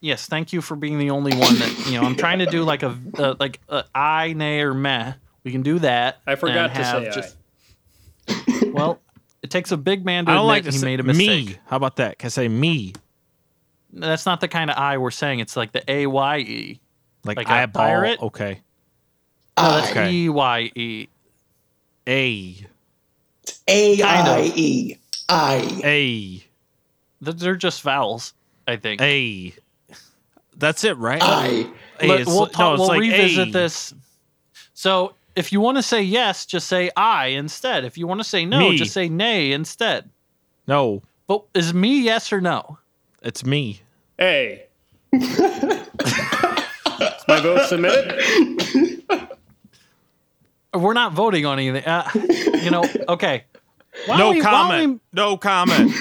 [0.00, 2.06] Yes, thank you for being the only one that you know.
[2.06, 5.14] I'm trying to do like a uh, like a I, nay, or meh.
[5.42, 6.18] We can do that.
[6.26, 9.00] I forgot and to have say Well,
[9.42, 11.02] it takes a big man to I admit don't like to he say made a
[11.02, 11.46] mistake.
[11.48, 11.56] me.
[11.66, 12.18] How about that?
[12.18, 12.92] Can I say me?
[13.92, 15.40] That's not the kind of I we're saying.
[15.40, 16.80] It's like the A Y E.
[17.24, 18.20] Like, Like a pirate?
[18.22, 18.60] Okay.
[19.56, 20.10] Uh, no, that's Okay.
[20.10, 21.08] E Y E.
[22.06, 22.56] A.
[23.66, 24.36] A Kind of.
[24.36, 24.98] I E.
[25.28, 25.80] I.
[25.84, 26.44] A.
[27.20, 28.34] They're just vowels,
[28.66, 29.00] I think.
[29.00, 29.52] A.
[30.56, 31.22] That's it, right?
[31.22, 31.66] I.
[32.00, 33.52] A, Let- we'll like- no, we'll like revisit A.
[33.52, 33.94] this.
[34.74, 37.84] So if you want to say yes, just say I instead.
[37.84, 38.76] If you want to say no, Me.
[38.76, 40.08] just say nay instead.
[40.66, 42.78] No, But is me yes or no?
[43.22, 43.80] It's me.
[44.18, 44.66] Hey.
[45.12, 45.38] Is
[47.28, 49.02] my vote submitted?
[50.74, 51.84] We're not voting on anything.
[51.84, 52.08] Uh,
[52.62, 53.44] you know, okay.
[54.06, 54.92] Why no we- comment.
[54.94, 55.92] we- No comment.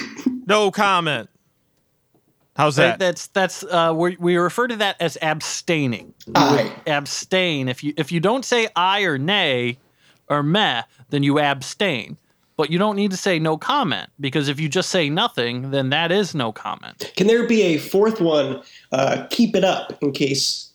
[0.46, 1.30] no comment.
[2.56, 3.06] How's that- that?
[3.06, 6.14] that's that's uh, we we refer to that as abstaining.
[6.36, 6.74] I.
[6.86, 7.70] Abstain.
[7.70, 9.78] If you if you don't say I or nay
[10.30, 12.18] or meh, then you abstain.
[12.58, 15.92] But you don't need to say no comment because if you just say nothing, then
[15.92, 17.14] that is no comment.
[17.16, 18.64] Can there be a fourth one?
[18.92, 20.72] Uh, keep it up in case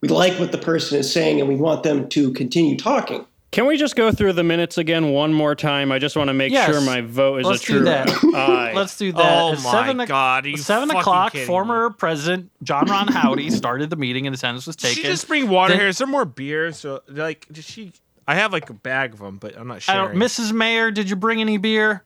[0.00, 3.24] we like what the person is saying and we want them to continue talking.
[3.52, 5.92] Can we just go through the minutes again one more time?
[5.92, 6.70] I just want to make Yes.
[6.70, 8.08] sure my vote is Let's a do true that.
[8.34, 8.72] aye.
[8.74, 9.42] Let's do that.
[9.42, 11.32] Oh At my seven o- God, are you seven o'clock.
[11.32, 11.46] kidding me?
[11.46, 15.02] Former President John Ron Howdy started the meeting, and the attendance was Did taken.
[15.02, 15.88] she just bring water Then- here?
[15.88, 16.72] Is there more beer?
[16.72, 17.92] So like, did she?
[18.26, 20.18] I have like a bag of them, but I'm not I sharing.
[20.18, 20.52] Mrs.
[20.52, 22.04] Mayer, did you bring any beer?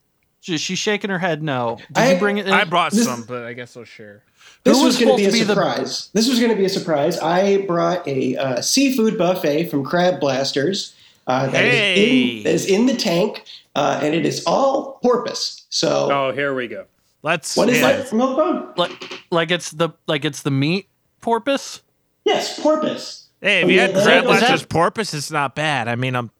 [0.48, 1.42] Is she shaking her head?
[1.42, 1.78] No.
[1.88, 2.46] Did I- you bring it?
[2.48, 4.22] I brought This- some, but I guess I'll share.
[4.62, 6.08] This Who was, was going to be a supposed to be the- surprise.
[6.12, 7.18] This was going to be a surprise.
[7.18, 10.94] I brought a uh, seafood buffet from Crab Blasters
[11.26, 12.36] uh, that, is Hey.
[12.38, 15.62] in, that is in the tank, uh, and it is all porpoise.
[15.68, 16.86] So, oh, here we go.
[17.22, 17.56] Let's.
[17.56, 17.96] what is yeah.
[17.96, 18.76] that, Milkbone?
[18.76, 20.88] like, like it's the like it's the meat
[21.20, 21.82] porpoise.
[22.24, 23.25] Yes, porpoise.
[23.40, 25.88] Hey, if you had Was crab that- was blasters that- porpoise, it's not bad.
[25.88, 26.30] I mean, I'm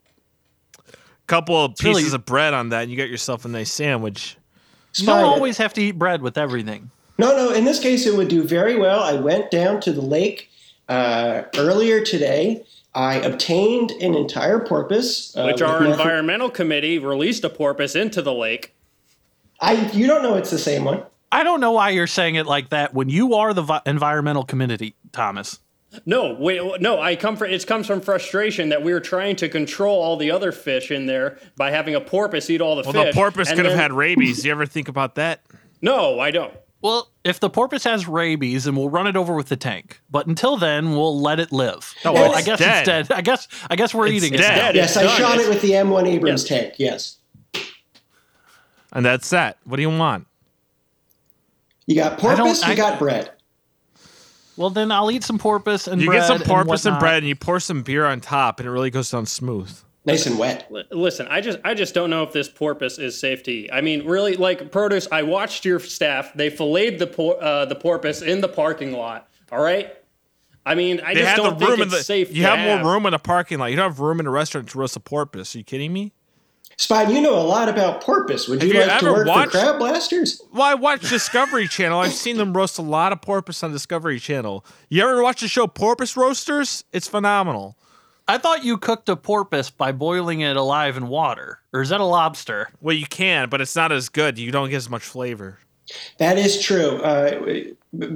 [1.26, 4.36] couple of really- pieces of bread on that, and you got yourself a nice sandwich.
[4.94, 6.90] You don't always have to eat bread with everything.
[7.18, 7.50] No, no.
[7.52, 9.00] In this case, it would do very well.
[9.02, 10.48] I went down to the lake
[10.88, 12.62] uh, earlier today.
[12.94, 18.32] I obtained an entire porpoise, uh, Which our environmental committee released a porpoise into the
[18.32, 18.72] lake.
[19.60, 21.02] I you don't know it's the same one.
[21.32, 24.44] I don't know why you're saying it like that when you are the vi- environmental
[24.44, 25.58] committee, Thomas.
[26.04, 27.00] No, wait, no.
[27.00, 27.50] I come from.
[27.50, 31.06] It comes from frustration that we were trying to control all the other fish in
[31.06, 32.94] there by having a porpoise eat all the Well, fish.
[32.94, 34.42] Well, the porpoise and could have had rabies.
[34.42, 35.42] Do you ever think about that?
[35.82, 36.54] No, I don't.
[36.80, 40.00] Well, if the porpoise has rabies, then we'll run it over with the tank.
[40.10, 41.94] But until then, we'll let it live.
[42.02, 42.88] No, well, I guess dead.
[42.88, 43.16] it's dead.
[43.16, 44.40] I guess I guess we're It's eating dead.
[44.40, 44.56] it.
[44.56, 44.62] now.
[44.68, 44.74] dead.
[44.76, 45.16] Yes, It's I done.
[45.18, 46.60] shot it with the M1 Abrams Yes.
[46.62, 46.74] tank.
[46.78, 47.16] Yes,
[48.92, 49.58] And that's that.
[49.64, 50.26] What do you want?
[51.86, 53.30] you got porpoise, I- you got bread.
[54.56, 56.14] Well, then I'll eat some porpoise and bread.
[56.14, 57.00] You get some porpoise and, whatnot.
[57.00, 59.70] bread, and you pour some beer on top, and it really goes down smooth.
[60.06, 60.70] Nice and wet.
[60.92, 63.70] Listen, I just I just don't know if this porpoise is safe to eat.
[63.72, 65.08] I mean, really, like produce.
[65.10, 69.28] I watched your staff; they filleted the por- uh, the porpoise in the parking lot.
[69.50, 69.92] All right.
[70.64, 72.02] I mean, I They just don't the think in it's the.
[72.02, 72.32] safe.
[72.34, 73.66] You to have more room in the parking lot.
[73.66, 75.54] You don't have room in a restaurant to roast a porpoise.
[75.54, 76.12] Are you kidding me?
[76.78, 78.48] Spine, you know a lot about porpoise.
[78.48, 80.42] Would you you like to work watched- for Crab Blasters?
[80.52, 82.00] Well, I watch Discovery Channel.
[82.00, 84.64] I've seen them roast a lot of porpoise on Discovery Channel.
[84.90, 86.84] You ever watch the show Porpoise Roasters?
[86.92, 87.78] It's phenomenal.
[88.28, 92.00] I thought you cooked a porpoise by boiling it alive in water, or is that
[92.00, 92.68] a lobster?
[92.80, 94.38] Well, you can, but it's not as good.
[94.38, 95.60] You don't get as much flavor.
[96.18, 96.96] That is true.
[96.98, 97.62] Uh,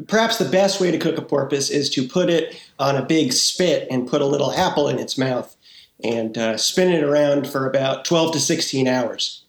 [0.09, 3.33] perhaps the best way to cook a porpoise is to put it on a big
[3.33, 5.57] spit and put a little apple in its mouth
[6.05, 9.45] and uh, spin it around for about 12 to 16 hours.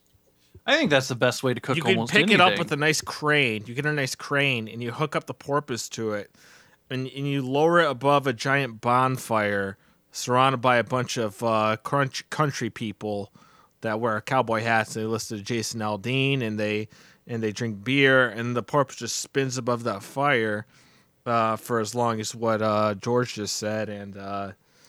[0.65, 2.35] I think that's the best way to cook you can almost pick anything.
[2.35, 3.63] it up with a nice crane.
[3.65, 6.31] You get a nice crane and you hook up the porpoise to it,
[6.89, 9.77] and, and you lower it above a giant bonfire,
[10.11, 13.31] surrounded by a bunch of uh, crunch, country people
[13.81, 14.95] that wear cowboy hats.
[14.95, 16.89] And they listen to Jason Aldean and they
[17.27, 20.65] and they drink beer, and the porpoise just spins above that fire
[21.25, 24.15] uh, for as long as what uh, George just said, and.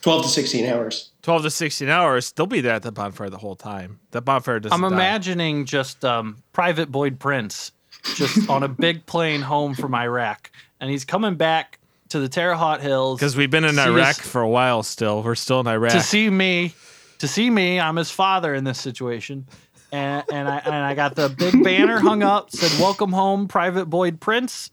[0.03, 1.09] Uh, 12 to 16 hours.
[1.21, 3.99] 12 to 16 hours, they'll be there at the bonfire the whole time.
[4.11, 4.95] That bonfire doesn't I'm die.
[4.95, 7.71] imagining just um, Private Boyd Prince
[8.15, 12.55] just on a big plane home from Iraq, and he's coming back to the Terre
[12.55, 15.23] Haute Hills Because we've been in Iraq his- for a while still.
[15.23, 15.93] We're still in Iraq.
[15.93, 16.73] to see me,
[17.19, 17.79] to see me.
[17.79, 19.47] I'm his father in this situation,
[19.91, 23.85] and and I and I got the big banner hung up said "Welcome home, Private
[23.85, 24.69] Boyd Prince."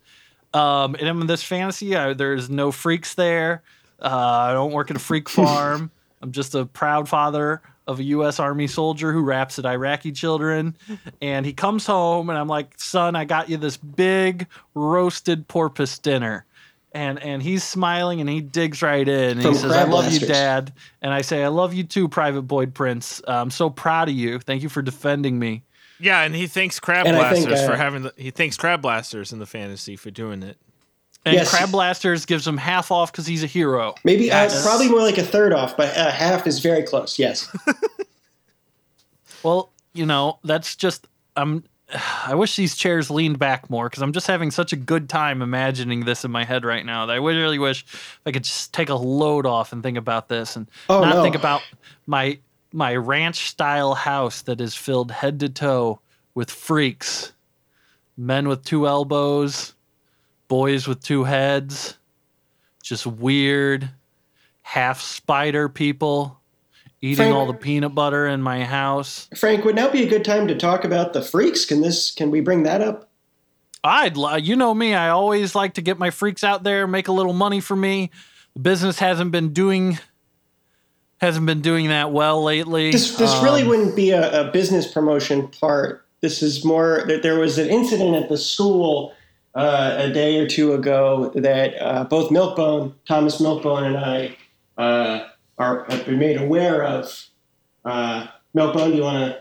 [0.52, 3.62] Um, and in this fantasy, I, there's no freaks there.
[4.00, 4.06] Uh,
[4.50, 5.90] I don't work at a freak farm.
[6.22, 8.38] I'm just a proud father of a U.S.
[8.38, 10.76] Army soldier who raps at Iraqi children.
[11.20, 15.98] And he comes home, and I'm like, "Son, I got you this big roasted porpoise
[15.98, 16.44] dinner."
[16.92, 19.38] And and he's smiling, and he digs right in.
[19.38, 21.84] And From he says, "I Crab love you, Dad." And I say, "I love you
[21.84, 23.22] too, Private Boyd Prince.
[23.26, 24.38] Uh, I'm so proud of you.
[24.40, 25.62] Thank you for defending me."
[26.00, 28.56] yeah, and he thanks Crab And I think, Blasters for uh, having the, he thanks
[28.56, 30.56] Crab Blasters in the fantasy for doing it.
[31.26, 31.50] And Yes.
[31.50, 33.94] Crab Blasters gives him half off because he's a hero.
[34.04, 34.56] Maybe Yes.
[34.58, 37.18] uh, probably more like a third off, but uh, half is very close.
[37.18, 37.48] Yes.
[39.42, 41.06] Well, you know, that's just
[41.36, 41.64] I'm.
[42.26, 45.42] I wish these chairs leaned back more because I'm just having such a good time
[45.42, 47.84] imagining this in my head right now that I really wish
[48.26, 51.22] I could just take a load off and think about this and Oh, not no.
[51.22, 51.62] think about
[52.06, 52.38] my
[52.72, 56.00] my ranch style house that is filled head to toe
[56.34, 57.32] with freaks,
[58.16, 59.74] men with two elbows,
[60.50, 61.96] boys with two heads,
[62.82, 63.88] just weird
[64.62, 66.38] half spider people
[67.00, 69.28] eating Frank- all the peanut butter in my house.
[69.36, 71.64] Frank, would now be a good time to talk about the freaks?
[71.64, 72.10] Can this?
[72.10, 73.08] Can we bring that up?
[73.82, 77.12] I'd you know me, I always like to get my freaks out there, make a
[77.12, 78.10] little money for me.
[78.52, 79.98] The business hasn't been doing
[81.20, 82.90] hasn't been doing that well lately.
[82.90, 86.04] This, this Um, really wouldn't be a, a business promotion part.
[86.22, 89.14] This is more that there was an incident at the school
[89.54, 94.36] uh, a day or two ago that uh, both Milkbone, Thomas Milkbone, and I
[94.78, 97.26] uh, are have been made aware of.
[97.84, 99.36] Uh, Milkbone, do you want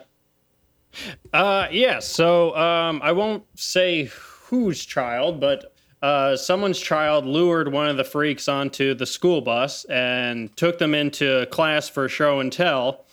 [0.93, 1.37] to?
[1.37, 1.99] Uh, yeah.
[1.99, 8.03] So um, I won't say whose child, but uh, someone's child lured one of the
[8.03, 13.05] freaks onto the school bus and took them into class for show and tell.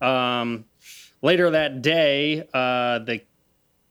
[0.00, 0.64] Um,
[1.20, 3.20] later that day, the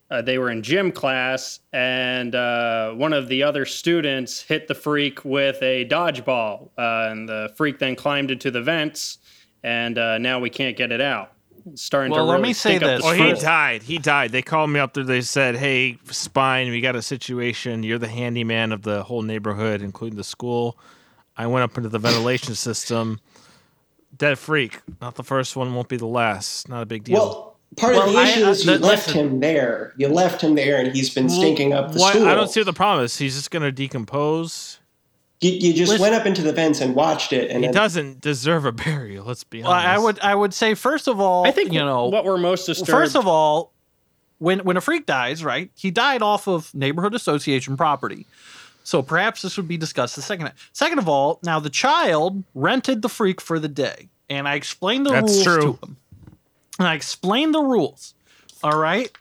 [0.10, 4.76] uh, they were in gym class, and uh, one of the other students hit the
[4.76, 9.18] freak with a dodgeball, uh, and the freak then climbed into the vents,
[9.64, 11.34] and uh, now we can't get it out.
[11.70, 13.02] It's starting Well, to let really me say this.
[13.02, 13.84] the Well, he died.
[13.84, 14.32] He died.
[14.32, 15.04] They called me up there.
[15.04, 17.84] They said, "Hey, Spine, we got a situation.
[17.84, 20.78] You're the handyman of the whole neighborhood, including the school."
[21.36, 23.20] I went up into the ventilation system.
[24.16, 24.80] Dead freak.
[25.02, 25.76] Not the first one.
[25.76, 26.70] Won't be the last.
[26.70, 27.16] Not a big deal.
[27.20, 29.28] Well, part Well, of the I- issue uh, is you th- left listen.
[29.30, 29.94] him there.
[29.98, 32.28] You left him there, and he's been stinking up the What- school.
[32.28, 33.18] I don't see what the problem is.
[33.18, 34.80] He's just gonna decompose.
[35.42, 37.74] You, you just Listen- went up into the vents and watched it, and He then
[37.74, 39.26] doesn't deserve a burial.
[39.26, 39.88] Let's be Well, honest.
[39.88, 42.66] I would I would say first of all, I think you know what we're most
[42.66, 42.90] disturbed.
[42.90, 43.72] First of all,
[44.40, 45.70] when when a freak dies, right?
[45.76, 48.26] He died off of neighborhood association property.
[48.84, 50.52] So perhaps this would be discussed the second.
[50.74, 55.06] Second of all, now the child rented the freak for the day, and I explained
[55.06, 55.62] the That's rules true.
[55.82, 55.98] to him.
[56.80, 58.14] And I explained the rules.
[58.64, 59.12] All right.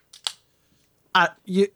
[1.16, 1.68] I you,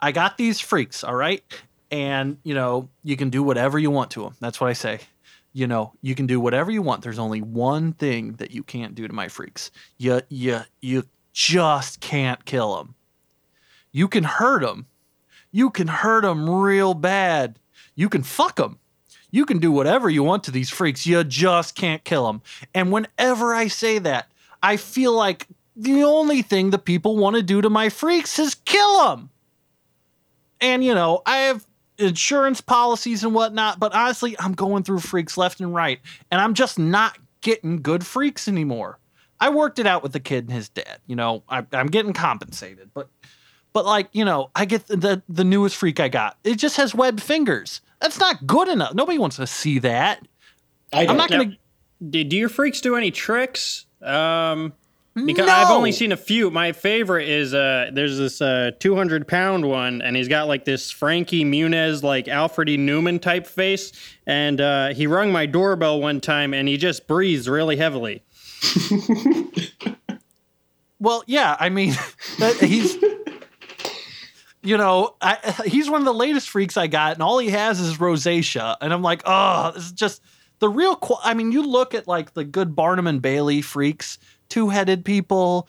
[0.00, 1.02] I got these freaks.
[1.02, 1.42] All right,
[1.90, 4.36] and you know you can do whatever you want to them.
[4.40, 5.00] That's what I say.
[5.52, 7.02] You know you can do whatever you want.
[7.02, 9.72] There's only one thing that you can't do to my freaks.
[9.98, 12.94] You you you just can't kill them.
[13.90, 14.86] You can hurt them.
[15.50, 17.58] You can hurt them real bad.
[17.96, 18.78] You can fuck them.
[19.32, 21.06] You can do whatever you want to these freaks.
[21.06, 22.42] You just can't kill them.
[22.72, 24.30] And whenever I say that,
[24.62, 28.54] I feel like the only thing the people want to do to my freaks is
[28.54, 29.30] kill them.
[30.60, 31.66] And, you know, I have
[31.98, 36.54] insurance policies and whatnot, but honestly, I'm going through freaks left and right, and I'm
[36.54, 38.98] just not getting good freaks anymore.
[39.38, 40.98] I worked it out with the kid and his dad.
[41.06, 43.08] You know, I, I'm getting compensated, but
[43.74, 46.38] but like you know, I get the, the the newest freak I got.
[46.42, 47.82] It just has webbed fingers.
[48.00, 48.94] That's not good enough.
[48.94, 50.26] Nobody wants to see that.
[50.92, 51.10] I don't.
[51.10, 51.56] I'm not Now, gonna.
[52.08, 53.84] do, do your freaks do any tricks?
[54.02, 54.72] Um,
[55.14, 56.50] because I've only seen a few.
[56.50, 60.90] My favorite is uh, there's this uh, 200 pound one, and he's got like this
[60.90, 62.76] Frankie Muniz, like Alfred E.
[62.76, 63.92] Neuman type face.
[64.26, 68.22] And uh, he rung my doorbell one time, and he just breathes really heavily.
[70.98, 71.56] Well, yeah.
[71.58, 71.94] I mean,
[72.38, 72.96] that, he's.
[74.62, 77.78] You know, I, he's one of the latest freaks I got, and all he has
[77.78, 80.20] is rosacea, and I'm like, oh, this is just
[80.58, 80.96] the real.
[80.96, 85.68] Qu- I mean, you look at like the good Barnum and Bailey freaks, two-headed people,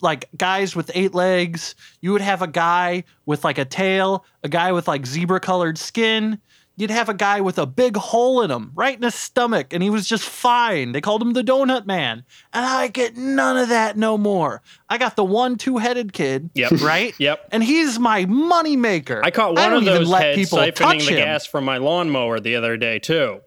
[0.00, 1.74] like guys with eight legs.
[2.00, 6.40] You would have a guy with like a tail, a guy with like zebra-colored skin.
[6.78, 9.82] You'd have a guy with a big hole in him, right in his stomach, and
[9.82, 10.92] he was just fine.
[10.92, 12.22] They called him the Donut Man,
[12.52, 14.60] and I get none of that no more.
[14.90, 16.72] I got the one two-headed kid, Yep.
[16.82, 17.14] right?
[17.18, 17.48] Yep.
[17.50, 19.22] And he's my money maker.
[19.24, 21.16] I caught one don't of even those let heads people siphoning the him.
[21.24, 23.40] gas from my lawnmower the other day too.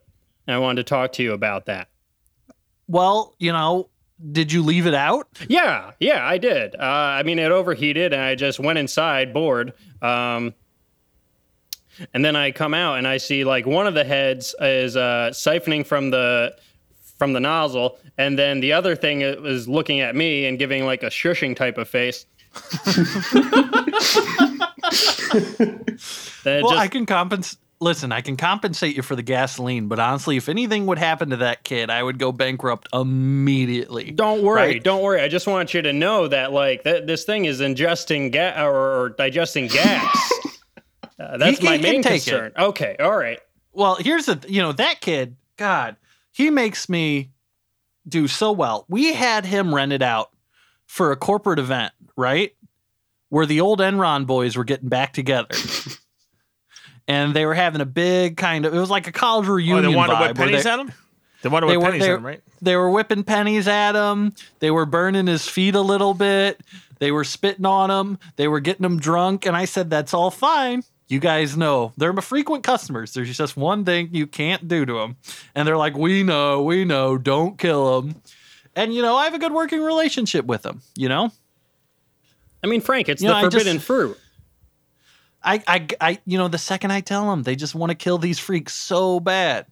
[0.49, 1.89] And I wanted to talk to you about that.
[2.87, 3.91] Well, you know,
[4.31, 5.27] did you leave it out?
[5.47, 6.73] Yeah, yeah, I did.
[6.73, 9.73] Uh, I mean, it overheated, and I just went inside, bored.
[10.01, 10.55] Um,
[12.15, 15.29] and then I come out, and I see like one of the heads is uh,
[15.33, 16.55] siphoning from the
[17.19, 21.03] from the nozzle, and then the other thing is looking at me and giving like
[21.03, 22.25] a shushing type of face.
[26.45, 27.59] Well, just- I can compensate.
[27.81, 31.37] Listen, I can compensate you for the gasoline, but honestly, if anything would happen to
[31.37, 34.11] that kid, I would go bankrupt immediately.
[34.11, 34.83] Don't worry, Right?
[34.83, 35.21] don't worry.
[35.21, 38.75] I just want you to know that like th- this thing is ingesting gas or,
[39.03, 40.33] or digesting gas.
[41.21, 42.29] Uh, that's He my can- can main take it.
[42.29, 42.51] concern.
[42.57, 43.39] Okay, all right.
[43.73, 45.35] Well, here's the you know that kid.
[45.57, 45.97] God,
[46.31, 47.31] he makes me
[48.07, 48.85] do so well.
[48.87, 50.29] We had him rented out
[50.85, 52.53] for a corporate event, right?
[53.27, 55.49] Where the old Enron boys were getting back together.
[57.09, 59.89] And they were having a big kind of, it was like a college Oh, reunion.
[59.91, 60.91] they wanted to whip pennies they- at him.
[61.41, 62.41] They wanted to they whip were pennies they, at him, right?
[62.61, 64.33] they were whipping pennies at him.
[64.59, 66.61] They were burning his feet a little bit.
[66.99, 68.19] They were spitting on him.
[68.35, 69.45] They were getting him drunk.
[69.45, 70.83] And I said, "That's all fine.
[71.07, 73.13] You guys know they're my frequent customers.
[73.13, 75.15] There's just one thing you can't do to them."
[75.55, 77.17] And they're like, "We know, we know.
[77.17, 78.21] Don't kill him."
[78.75, 80.81] And you know, I have a good working relationship with them.
[80.97, 81.31] You know,
[82.63, 84.18] I mean, Frank, it's You the know, I just- forbidden fruit.
[85.43, 88.17] I, I, I, you know, the second I tell them, they just want to kill
[88.17, 89.65] these freaks so bad,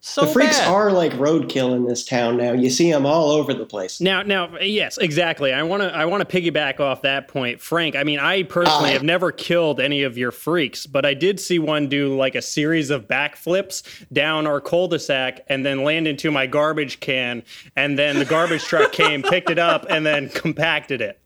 [0.00, 0.68] So the freaks bad.
[0.68, 2.52] are like roadkill in this town now.
[2.52, 4.00] You see them all over the place.
[4.00, 5.52] Now, now, yes, exactly.
[5.52, 7.96] I want to, I want to piggyback off that point, Frank.
[7.96, 8.94] I mean, I personally Aye.
[8.94, 12.42] have never killed any of your freaks, but I did see one do like a
[12.42, 17.44] series of backflips down our cul-de-sac and then land into my garbage can,
[17.76, 21.18] and then the garbage truck came, picked it up, and then compacted it.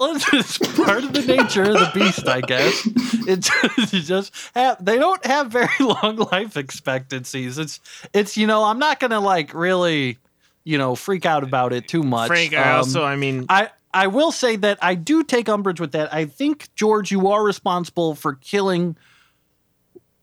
[0.00, 2.88] Well, it's just part of the nature of the beast, I guess.
[3.28, 7.58] It just, just have, they don't have very long life expectancies.
[7.58, 7.80] It's
[8.14, 10.16] it's you know I'm not gonna like really
[10.64, 12.28] you know freak out about it too much.
[12.28, 15.80] Frank, I Um, also, I mean, I I will say that I do take umbrage
[15.80, 16.12] with that.
[16.14, 18.96] I think George, you are responsible for killing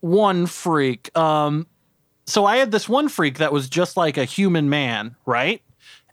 [0.00, 1.16] one freak.
[1.16, 1.68] Um,
[2.26, 5.62] so I had this one freak that was just like a human man, right?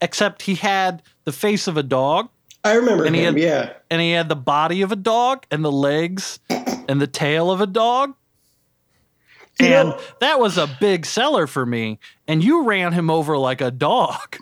[0.01, 2.29] Except he had the face of a dog
[2.65, 3.35] I remember And he him.
[3.35, 3.73] had- yeah.
[3.89, 7.61] and he had the body of a dog and the legs and the tail of
[7.61, 8.13] a dog.
[9.59, 11.99] You And know- that was a big seller for me.
[12.27, 14.37] And you ran him over like a dog.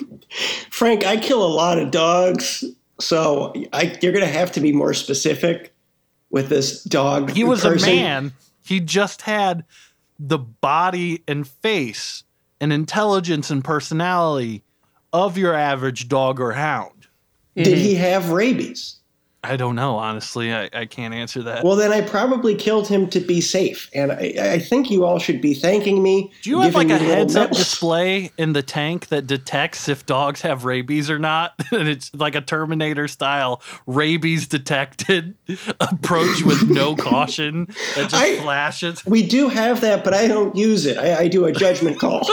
[0.70, 2.64] Frank, I kill a lot of dogs,
[3.00, 5.72] so I, you're going to have to be more specific
[6.30, 7.30] with this dog.
[7.30, 7.88] He was person.
[7.88, 8.32] a man.
[8.64, 9.64] He just had
[10.18, 12.24] the body and face
[12.60, 14.62] and intelligence and personality
[15.12, 16.90] of your average dog or hound.
[17.56, 18.96] Did he have rabies?
[19.44, 20.54] I don't know, honestly.
[20.54, 21.64] I, I can't answer that.
[21.64, 25.18] Well, then I probably killed him to be safe, and I, I think you all
[25.18, 26.32] should be thanking me.
[26.40, 30.06] Do you have giving like a heads up display in the tank that detects if
[30.06, 31.52] dogs have rabies or not?
[31.72, 35.34] and it's like a Terminator style rabies detected
[35.80, 39.04] approach with no caution that just I- flashes.
[39.04, 40.96] We do have that, but I don't use it.
[40.96, 42.26] I, I do a judgment call.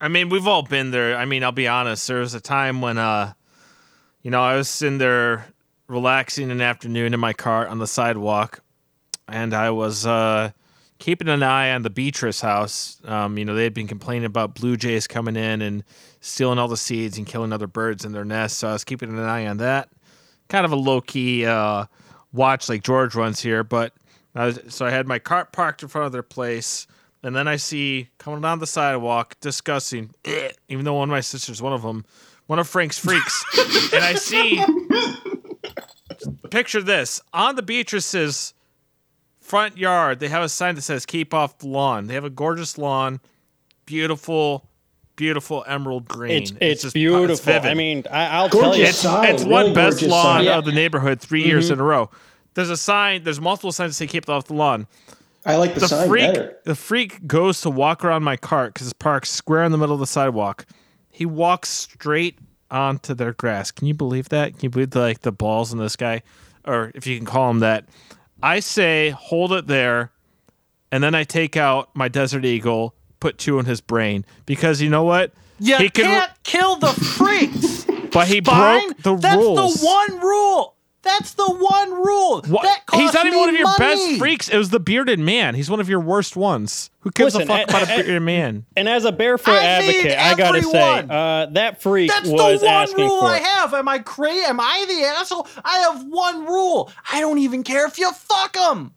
[0.00, 1.14] I mean, we've all been there.
[1.18, 2.08] I mean, I'll be honest.
[2.08, 3.34] There was a time when, uh,
[4.22, 5.46] you know, I was sitting there
[5.88, 8.62] relaxing an afternoon in my car on the sidewalk,
[9.28, 10.50] and I was uh,
[10.98, 13.00] keeping an eye on the Beatrice house.
[13.04, 15.82] Um, you know, they had been complaining about blue jays coming in and
[16.20, 18.58] stealing all the seeds and killing other birds in their nests.
[18.58, 19.88] So I was keeping an eye on that.
[20.48, 21.86] Kind of a low key uh,
[22.32, 23.94] watch like George runs here, but
[24.34, 26.86] I was, so I had my cart parked in front of their place.
[27.22, 30.14] And then I see coming down the sidewalk, discussing,
[30.68, 32.04] even though one of my sisters, one of them,
[32.50, 33.44] one of Frank's freaks.
[33.94, 34.60] and I see,
[36.50, 38.54] picture this on the Beatrice's
[39.38, 42.08] front yard, they have a sign that says, keep off the lawn.
[42.08, 43.20] They have a gorgeous lawn,
[43.86, 44.66] beautiful,
[45.14, 46.42] beautiful emerald green.
[46.42, 47.36] It's it's, just- beautiful.
[47.36, 47.70] vivid.
[47.70, 50.44] I mean, I, I'll tell you, Gorgeous It's, sign, it's really one best lawn sign.
[50.46, 50.58] Yeah.
[50.58, 51.74] of the neighborhood 3 years mm-hmm.
[51.74, 52.10] in a row.
[52.54, 54.88] There's a sign, there's multiple signs that say keep off the lawn.
[55.46, 56.56] I like the, The sign freak, better.
[56.64, 59.94] the freak goes to walk around my cart because it's parked square in the middle
[59.94, 60.66] of the sidewalk.
[61.20, 62.38] He walks straight
[62.70, 63.70] onto their grass.
[63.70, 64.52] Can you believe that?
[64.54, 66.22] Can you believe the, like the balls in this guy,
[66.66, 67.84] or if you can call him that?
[68.42, 70.12] I say hold it there,
[70.90, 74.88] and then I take out my Desert Eagle, put two in his brain because you
[74.88, 75.34] know what?
[75.58, 77.84] You he can- can't kill the freaks.
[78.12, 78.86] But he Fine.
[78.88, 79.74] broke the That's rules.
[79.82, 80.74] the one rule.
[81.02, 82.42] That's the one rule.
[82.46, 82.62] What?
[82.62, 83.78] That He's not even me one of your money.
[83.78, 84.48] best freaks.
[84.50, 85.54] It was the bearded man.
[85.54, 86.90] He's one of your worst ones.
[87.00, 88.66] Who gives Listen, a fuck I- about a I- bearded man?
[88.76, 91.10] and as a barefoot I advocate, I gotta say, everyone.
[91.10, 93.26] uh, that freak That's was the one asking rule for.
[93.28, 93.72] I have.
[93.72, 94.44] Am I crazy?
[94.44, 95.48] Am I the asshole?
[95.64, 96.90] I have one rule.
[97.10, 98.92] I don't even care if you fuck them.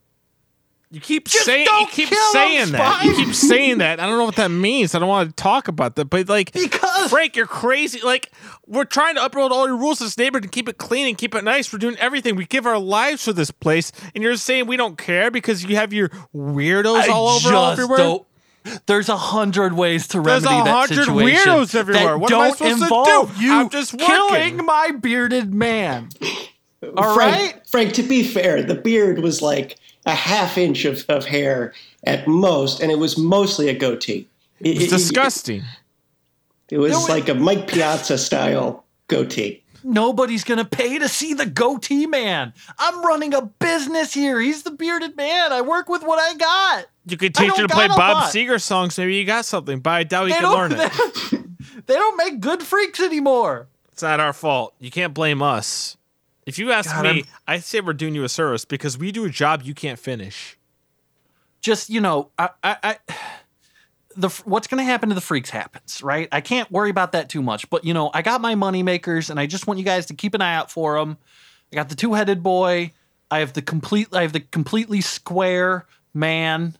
[0.93, 3.03] You keep Just saying you don't keep kill him, saying that.
[3.03, 3.99] You keep saying that.
[3.99, 4.93] I don't know what that means.
[4.93, 6.05] I don't want to talk about that.
[6.05, 7.99] But like Because- Frank, you're crazy.
[8.01, 8.31] Like
[8.67, 11.17] we're trying to uphold all your rules in this neighborhood and keep it clean and
[11.17, 11.73] keep it nice.
[11.73, 12.35] We're doing everything.
[12.35, 15.77] We give our lives for this place, and you're saying we don't care because you
[15.77, 17.97] have your weirdos all over just everywhere.
[17.97, 18.25] don't-
[18.85, 22.03] There's a hundred ways to remedy There's a hundred weirdos everywhere.
[22.11, 23.43] That What am I don't supposed to involve do?
[23.43, 24.07] you I'm just working.
[24.07, 26.09] killing my bearded man.
[26.95, 27.67] All Frank, right.
[27.67, 31.73] Frank, to be fair, the beard was like a half inch of, of hair
[32.05, 34.27] at most, and it was mostly a goatee.
[34.59, 35.63] It, It's it- disgusting.
[36.69, 39.61] It was No, it- like a Mike Piazza style goatee.
[39.85, 42.53] Nobody's gonna pay to see the goatee man.
[42.79, 44.39] I'm running a business here.
[44.39, 45.51] He's the bearded man.
[45.51, 46.85] I work with what I got.
[47.05, 48.33] You could teach don't her to play Bob lot.
[48.33, 48.97] Seger songs.
[48.97, 51.33] Maybe you got something, but I doubt you They can learn don't.
[51.33, 51.39] it.
[51.85, 53.67] They don't make good freaks anymore.
[53.91, 54.73] It's not our fault.
[54.79, 55.97] You can't blame us.
[56.45, 59.11] If you ask God, me, I'm- I say we're doing you a service because we
[59.11, 60.57] do a job you can't finish.
[61.61, 62.97] Just you know, I, I, I
[64.15, 66.27] the what's going to happen to the freaks happens, right?
[66.31, 67.69] I can't worry about that too much.
[67.69, 70.13] But you know, I got my money makers, and I just want you guys to
[70.13, 71.17] keep an eye out for them.
[71.71, 72.91] I got the two headed boy.
[73.31, 74.09] I have the complete.
[74.13, 76.75] I have the completely square man,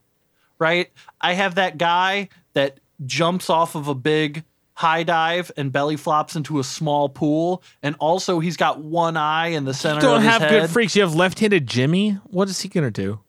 [0.59, 0.91] right?
[1.21, 4.43] I have that guy that jumps off of a big
[4.75, 9.47] high dive and belly flops into a small pool, and also he's got one eye
[9.47, 10.49] in the center You don't of his have head.
[10.61, 10.95] good freaks.
[10.95, 12.11] You have left-handed Jimmy.
[12.25, 13.19] What is he gonna do?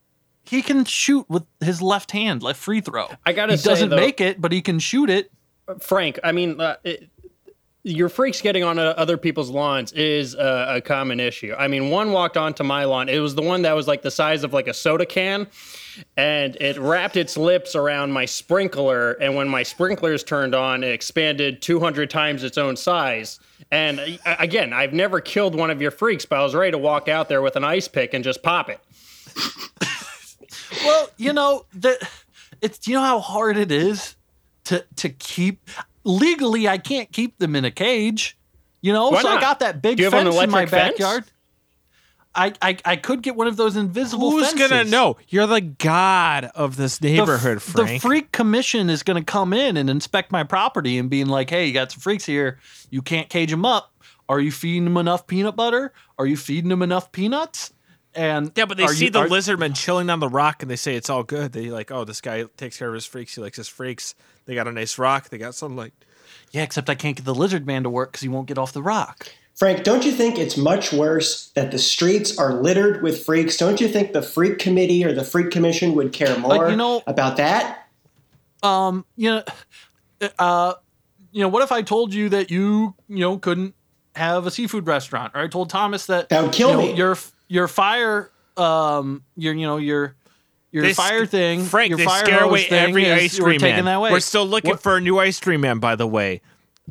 [0.47, 3.09] he can shoot with his left hand, left free throw.
[3.25, 5.31] I gotta he say, doesn't though- make it, but he can shoot it.
[5.81, 7.09] Frank, I mean, uh, it,
[7.83, 11.55] your freaks getting on uh, other people's lawns is uh, a common issue.
[11.59, 13.09] I mean, one walked onto my lawn.
[13.09, 15.47] It was the one that was like the size of like a soda can,
[16.17, 19.13] and it wrapped its lips around my sprinkler.
[19.13, 23.41] And when my sprinklers turned on, it expanded 200 times its own size.
[23.71, 26.79] And uh, again, I've never killed one of your freaks, but I was ready to
[26.79, 28.81] walk out there with an ice pick and just pop it.
[30.85, 31.97] Well, you know the
[32.61, 34.17] it's you know how hard it is
[34.65, 35.69] to to keep
[36.05, 38.37] legally I can't keep them in a cage.
[38.81, 40.93] You know, Why so I got that big fence in my fence?
[40.99, 41.25] backyard.
[42.37, 44.69] I, I I could get one of those invisible Who's fences.
[44.69, 45.17] gonna know?
[45.29, 48.03] You're the god of this The neighborhood, The Frank.
[48.03, 51.73] freak commission is to come in and inspect my property and being like, "Hey, you
[51.73, 52.59] got some freaks here.
[52.91, 53.93] You can't cage them up.
[54.29, 55.93] Are you feeding them enough peanut butter?
[56.19, 57.73] Are you feeding them enough peanuts?"
[58.17, 60.77] And yeah, but they see you- the are- lizardman chilling on the rock and they
[60.77, 61.53] say it's all good.
[61.53, 63.35] They like, oh, this guy takes care of his freaks.
[63.35, 64.15] He likes his freaks.
[64.47, 65.31] They got a nice rock.
[65.31, 65.93] They got sunlight.
[66.53, 68.73] Yeah, except I can't get the lizard man to work because he won't get off
[68.73, 69.29] the rock.
[69.55, 73.57] Frank, don't you think it's much worse that the streets are littered with freaks?
[73.57, 77.03] Don't you think the freak committee or the freak commission would care more you know-
[77.07, 77.87] about that?
[78.65, 79.43] um, you know,
[80.39, 80.75] uh,
[81.33, 83.75] you know, what if I told you that you, you know, couldn't
[84.17, 86.95] have a seafood restaurant, or I told Thomas that That would kill you know, me.
[86.97, 90.15] Your your fire, um, your you know your
[90.73, 93.47] your They fire thing, Frank, your they fire scare away thing every is- ice we're
[93.49, 93.85] cream man.
[93.85, 94.11] that way.
[94.13, 96.41] We're still looking What- for a new ice cream man, by the way.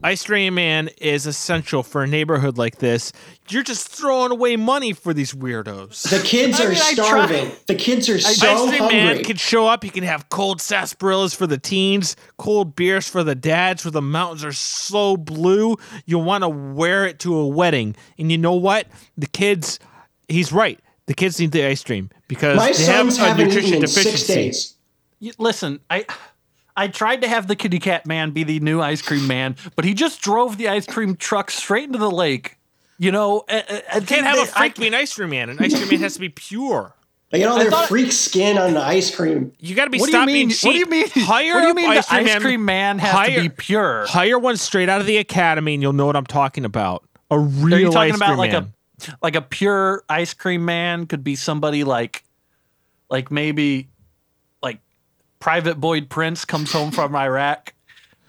[0.01, 3.13] Ice cream man is essential for a neighborhood like this.
[3.49, 6.09] You're just throwing away money for these weirdos.
[6.09, 7.51] The kids I are mean, starving.
[7.67, 8.97] The kids are so Ice cream hungry.
[8.97, 9.83] man can show up.
[9.83, 13.85] He can have cold sarsaparillas for the teens, cold beers for the dads.
[13.85, 17.95] Where the mountains are so blue, you want to wear it to a wedding.
[18.17, 18.87] And you know what?
[19.15, 19.79] The kids,
[20.27, 20.79] he's right.
[21.05, 24.09] The kids need the ice cream because My they have a haven't nutrition deficiency.
[24.09, 24.73] six days.
[25.21, 26.05] Y- Listen, I
[26.75, 29.85] I tried to have the kitty cat man be the new ice cream man, but
[29.85, 32.57] he just drove the ice cream truck straight into the lake.
[32.97, 35.49] You know, I, I, You can't have a I- freak be an ice cream man.
[35.49, 36.93] An ice cream man has to be pure.
[37.31, 39.51] They get all their thought- freak skin on the ice cream.
[39.59, 40.33] You got to be What do you stop mean?
[40.35, 40.73] being What cheap.
[40.73, 41.07] do you mean?
[41.27, 41.89] Hire what do you mean?
[41.89, 44.05] ice the ice cream man has hire, to be pure.
[44.07, 47.03] Hire one straight out of the academy, and you'll know what I'm talking about.
[47.31, 48.73] A real Are you talking ice about cream like man.
[49.09, 51.07] a like a pure ice cream man?
[51.07, 52.23] Could be somebody like
[53.09, 53.87] like maybe like
[55.43, 57.73] Private Boyd Prince comes home from Iraq.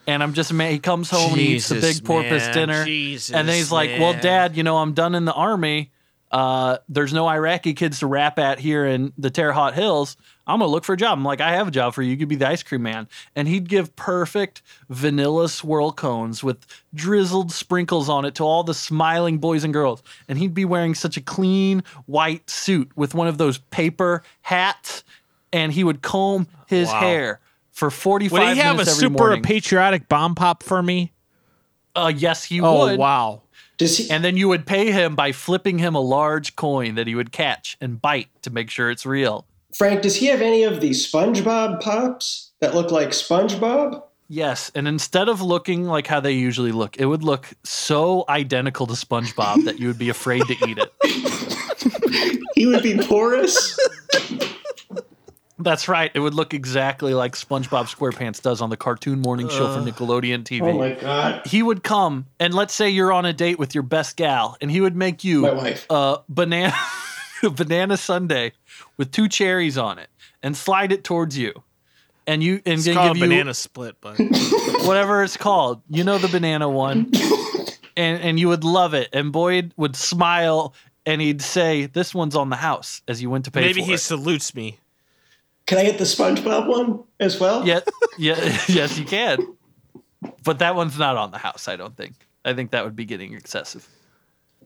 [0.08, 0.72] And I'm just man.
[0.72, 3.70] He comes home and he eats the Jesus, big porpoise dinner, Jesus, and then he's
[3.70, 4.20] like, "Well.
[4.20, 5.92] Dad, you know, I'm done in the army.
[6.32, 10.16] Uh, there's no Iraqi kids to rap at here in the Terre Haute Hills.
[10.46, 12.10] I'm gonna look for a job." I'm like, "I have a job for you.
[12.10, 14.60] You could be the ice cream man." And he'd give perfect
[14.90, 20.02] vanilla swirl cones with drizzled sprinkles on it to all the smiling boys and girls.
[20.28, 25.04] And he'd be wearing such a clean white suit with one of those paper hats,
[25.54, 26.98] and he would comb his Wow.
[27.00, 27.40] hair
[27.70, 29.42] for 45 Would he have a super morning.
[29.42, 31.12] patriotic bomb pop for me?
[31.96, 32.94] Uh, yes, he Oh would.
[32.94, 33.42] Oh, wow!
[33.78, 34.10] Does he?
[34.10, 37.30] And then you would pay him by flipping him a large coin that he would
[37.32, 39.46] catch and bite to make sure it's real.
[39.76, 44.02] Frank, does he have any of the SpongeBob pops that look like SpongeBob?
[44.28, 48.86] Yes, and instead of looking like how they usually look, it would look so identical
[48.86, 50.92] to SpongeBob that you would be afraid to eat it.
[52.54, 53.76] He would be porous.
[55.58, 56.10] That's right.
[56.14, 60.42] It would look exactly like SpongeBob SquarePants does on the cartoon morning show for Nickelodeon
[60.42, 60.62] TV.
[60.62, 61.46] oh my god.
[61.46, 64.70] he would come and let's say you're on a date with your best gal and
[64.70, 65.86] he would make you My wife.
[65.90, 66.74] a banana
[67.44, 68.50] a banana sundae
[68.96, 70.08] with two cherries on it
[70.42, 71.52] and slide it towards you
[72.26, 74.16] and you and It's then called give a you banana split, but
[74.84, 77.10] whatever it's called you know the banana one
[77.96, 80.74] and and you would love it and boyd would smile
[81.06, 83.86] and he'd say this one's on the house as you went to pay maybe for
[83.86, 84.78] he it salutes me.
[85.66, 87.66] Can I get the SpongeBob one as well?
[87.66, 87.80] yeah
[88.18, 88.36] yeah
[88.68, 89.38] yes you can
[90.42, 93.04] but that one's not on the house i don't think i think that would be
[93.04, 93.88] getting excessive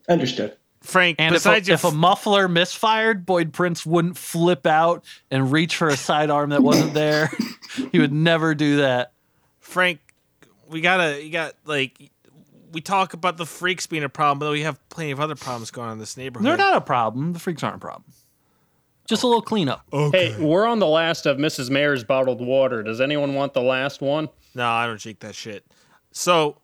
[0.08, 0.56] Understood.
[0.80, 5.04] Frank, And if a, besides your if a muffler misfired, Boyd Prince wouldn't flip out
[5.30, 7.30] and reach for a sidearm that wasn't there.
[7.92, 9.12] he would never do that.
[9.60, 10.00] Frank,
[10.68, 12.10] we gotta, you got like,
[12.72, 15.70] we talk about the freaks being a problem, but we have plenty of other problems
[15.70, 16.46] going on in this neighborhood.
[16.46, 17.32] They're not a problem.
[17.32, 18.04] The freaks aren't a problem.
[19.08, 19.86] Just a little cleanup.
[19.90, 21.70] Hey, we're on the last of Mrs.
[21.70, 22.82] Mayer's bottled water.
[22.82, 24.28] Does anyone want the last one?
[24.54, 25.64] No, I don't drink that shit.
[26.12, 26.58] So,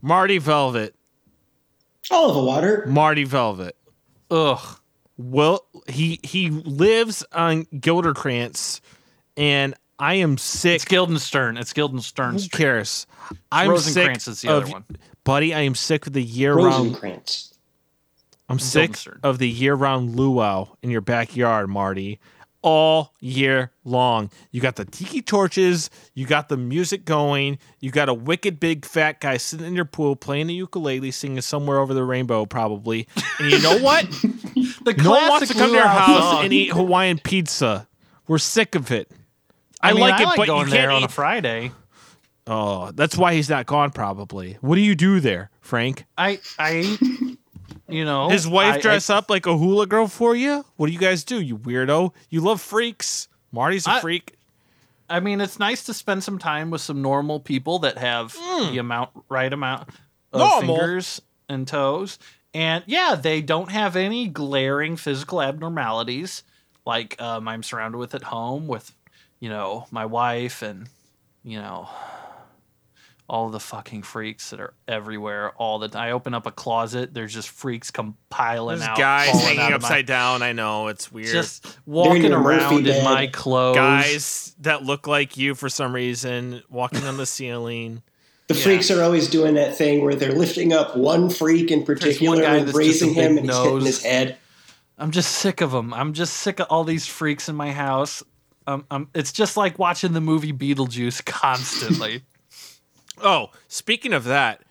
[0.00, 0.94] Marty Velvet,
[2.10, 2.84] Olive water.
[2.86, 3.76] Marty Velvet.
[4.30, 4.78] Ugh.
[5.16, 8.80] Well, he he lives on Gilderkrantz,
[9.36, 10.76] and I am sick.
[10.76, 11.56] It's Guildenstern.
[11.56, 13.06] It's Guildenstern Who cares?
[13.50, 14.84] I'm sick is the other of, one.
[15.24, 15.52] buddy.
[15.52, 16.92] I am sick of the year-round.
[16.94, 17.49] Rosencrantz.
[18.50, 22.18] I'm sick of the year-round luau in your backyard, Marty.
[22.62, 24.30] all year long.
[24.50, 28.84] You got the tiki torches, you got the music going, you got a wicked big
[28.84, 33.06] fat guy sitting in your pool playing the ukulele, singing somewhere over the rainbow, probably.
[33.38, 34.06] And you know what?
[34.82, 36.44] The no one wants to come to your house song.
[36.44, 37.86] and eat Hawaiian pizza.
[38.26, 39.10] We're sick of it.
[39.82, 41.08] I, I, mean, like I it, like but going you there can't there on a.
[41.08, 41.72] Friday.
[42.46, 43.90] oh, that's why he's not gone.
[43.90, 44.58] Probably.
[44.60, 46.04] What do you do there, Frank?
[46.18, 47.36] I I
[47.90, 50.64] you know His wife I- I- dress up like a hula girl for you?
[50.76, 52.12] What do you guys do, you weirdo?
[52.30, 53.28] You love freaks.
[53.52, 54.34] Marty's a I- freak.
[55.08, 58.78] I mean, it's nice to spend some time with some normal people that have the
[58.78, 59.88] amount, right amount
[60.32, 60.38] of.
[60.38, 60.60] Normal.
[60.76, 62.18] fingers and toes.
[62.54, 66.44] And yeah, they don't have any glaring physical abnormalities
[66.86, 68.92] like um, I'm surrounded with at home with,
[69.40, 70.88] you know, my wife and,
[71.42, 71.88] you know,
[73.30, 76.02] all the fucking freaks that are everywhere all the time.
[76.02, 78.98] I open up a closet, there's just freaks compiling There's out.
[78.98, 80.42] guys hanging out of my- upside down.
[80.42, 81.28] I know it's weird.
[81.28, 83.76] Just walking your around in my clothes.
[83.76, 88.02] guys that look like you for some reason walking on the ceiling.
[88.48, 88.62] The Yeah.
[88.64, 92.56] freaks are always doing that thing where they're lifting up one freak in particular guy
[92.56, 94.36] and that's just a raising him, big and he's hitting his head.
[94.98, 95.94] I'm just sick of them.
[95.94, 98.22] I'm just sick of all these freaks in my house.
[98.66, 102.22] Um, um, it's just like watching the movie Beetlejuice constantly.
[103.22, 104.62] Oh, speaking of that,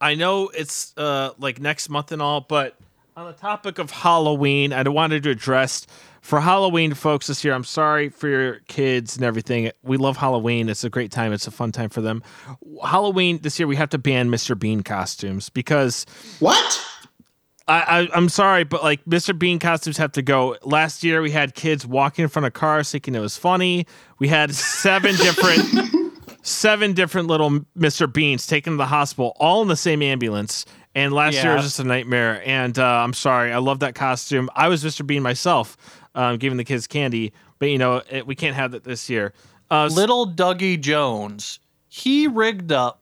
[0.00, 2.76] I know it's uh like next month and all, but
[3.16, 5.86] on the topic of Halloween, I wanted to address
[6.20, 7.54] for Halloween folks this year.
[7.54, 9.70] I'm sorry for your kids and everything.
[9.82, 10.68] We love Halloween.
[10.68, 11.32] It's a great time.
[11.32, 12.22] It's a fun time for them.
[12.84, 14.58] Halloween this year we have to ban Mr.
[14.58, 16.06] Bean costumes because
[16.40, 16.80] What?
[17.68, 19.38] I, I I'm sorry, but like Mr.
[19.38, 20.56] Bean costumes have to go.
[20.62, 23.86] Last year we had kids walking in front of cars thinking it was funny.
[24.18, 25.62] We had seven different
[26.44, 28.10] seven different little Mr.
[28.10, 30.66] Beans taken to the hospital, all in the same ambulance.
[30.94, 32.40] And last year was just a nightmare.
[32.46, 34.48] And uh, I'm sorry, I love that costume.
[34.54, 35.04] I was Mr.
[35.04, 35.76] Bean myself,
[36.14, 39.32] um, giving the kids candy, but you know it, we can't have that this year.
[39.70, 43.00] Uh, Little Dougie Jones, he rigged up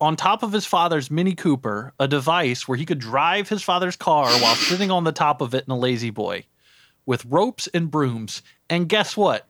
[0.00, 3.96] on top of his father's Mini Cooper a device where he could drive his father's
[3.96, 6.44] car while sitting on the top of it in a La-Z-Boy
[7.06, 8.42] with ropes and brooms.
[8.68, 9.46] And guess what?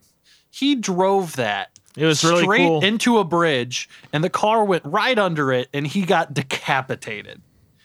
[0.50, 2.84] He drove that it was really straight cool.
[2.84, 7.40] into a bridge, and the car went right under it, and he got decapitated.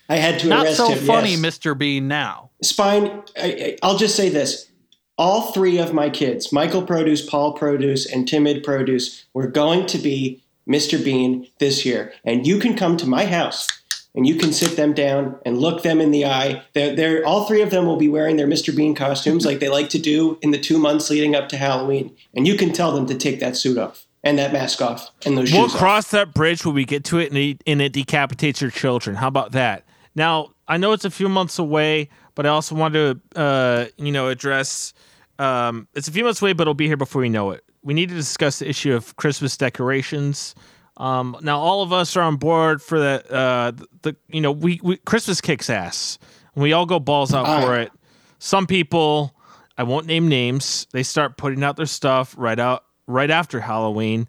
[0.09, 1.05] I had to Not arrest so him.
[1.05, 1.39] funny, yes.
[1.39, 1.78] Mr.
[1.78, 2.07] Bean.
[2.07, 3.24] Now, Spine.
[3.38, 4.70] I, I- I'll just say this:
[5.18, 9.97] all three of my kids, Michael Produce, Paul Produce, and Timid Produce, were going to
[9.97, 11.03] be Mr.
[11.03, 13.68] Bean this year, and you can come to my house.
[14.16, 16.63] And you can sit them down and look them in the eye.
[16.74, 18.74] They're, they're, all three of them will be wearing their Mr.
[18.76, 22.16] Bean costumes like they like to do in the two months leading up to Halloween.
[22.34, 25.38] And you can tell them to take that suit off and that mask off and
[25.38, 25.80] those We'll shoes off.
[25.80, 29.18] cross that bridge when we get to it and it, and it decapitates your children.
[29.18, 29.84] How about that?
[30.16, 34.11] Now, I know it's a few months away, but I also want to, uh, you
[34.11, 34.93] know, address.
[35.39, 37.63] Um, it's a few months away, but it'll be here before we know it.
[37.84, 40.55] We need to discuss the issue of Christmas decorations.
[40.98, 43.72] Um, now, all of us are on board for the, uh,
[44.02, 46.18] the you know, we, we Christmas kicks ass.
[46.56, 47.91] We all go balls out for it.
[48.39, 49.36] Some people,
[49.78, 54.28] I won't name names, they start putting out their stuff right out right after Halloween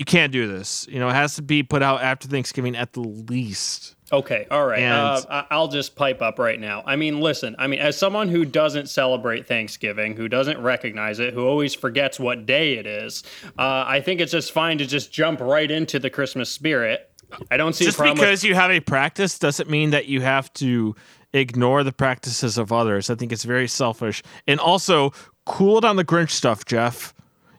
[0.00, 0.86] you can't do this.
[0.90, 3.96] You know, it has to be put out after Thanksgiving at the least.
[4.10, 4.80] Okay, all right.
[4.80, 6.82] And- Uh, I'll just pipe up right now.
[6.86, 7.54] I mean, listen.
[7.58, 12.18] I mean, as someone who doesn't celebrate Thanksgiving, who doesn't recognize it, who always forgets
[12.18, 13.22] what day it is,
[13.58, 17.10] uh, I think it's just fine to just jump right into the Christmas spirit.
[17.50, 18.18] I don't see Just a problem.
[18.18, 20.96] with- because you have a practice doesn't mean that you have to
[21.34, 23.10] ignore the practices of others.
[23.10, 24.22] I think it's very selfish.
[24.48, 25.12] And also,
[25.44, 27.12] cool it on the Grinch stuff, Jeff.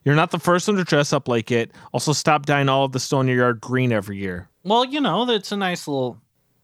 [0.04, 1.72] You're not the first one to dress up like it.
[1.94, 4.50] Also, stop dyeing all of the stone in your yard green every year.
[4.64, 6.18] well, you know, that's a nice little.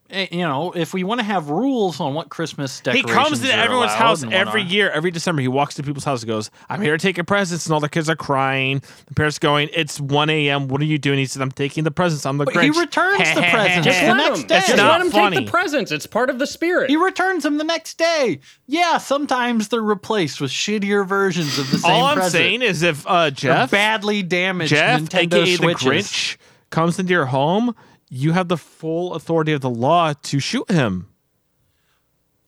[0.10, 3.40] Eh, You know, if we want to have rules on what Christmas decorations, He comes
[3.42, 5.42] to everyone's house every year, every December.
[5.42, 7.66] He walks to people's house and goes, I'm here to take your presents.
[7.66, 8.82] And all the kids are crying.
[9.08, 10.68] The parents going, It's 1 a.m.
[10.68, 11.18] What are you doing?
[11.20, 12.26] He said, I'm taking the presents.
[12.26, 12.74] I'm the But Grinch.
[12.74, 14.48] he returns the presents just the let next him.
[14.48, 14.60] day.
[14.60, 15.38] Just not let him funny.
[15.38, 15.92] take the presents.
[15.92, 16.90] It's part of the spirit.
[16.90, 18.40] He returns them the next day.
[18.66, 22.32] Yeah, sometimes they're replaced with shittier versions of the same all I'm present.
[22.34, 25.84] saying is if uh, Or Jeff, badly damaged Jeff, Nintendo aka Switches.
[25.84, 26.38] the Grinch,
[26.70, 27.74] comes into your home,
[28.10, 31.10] you have the full authority of the law to shoot him.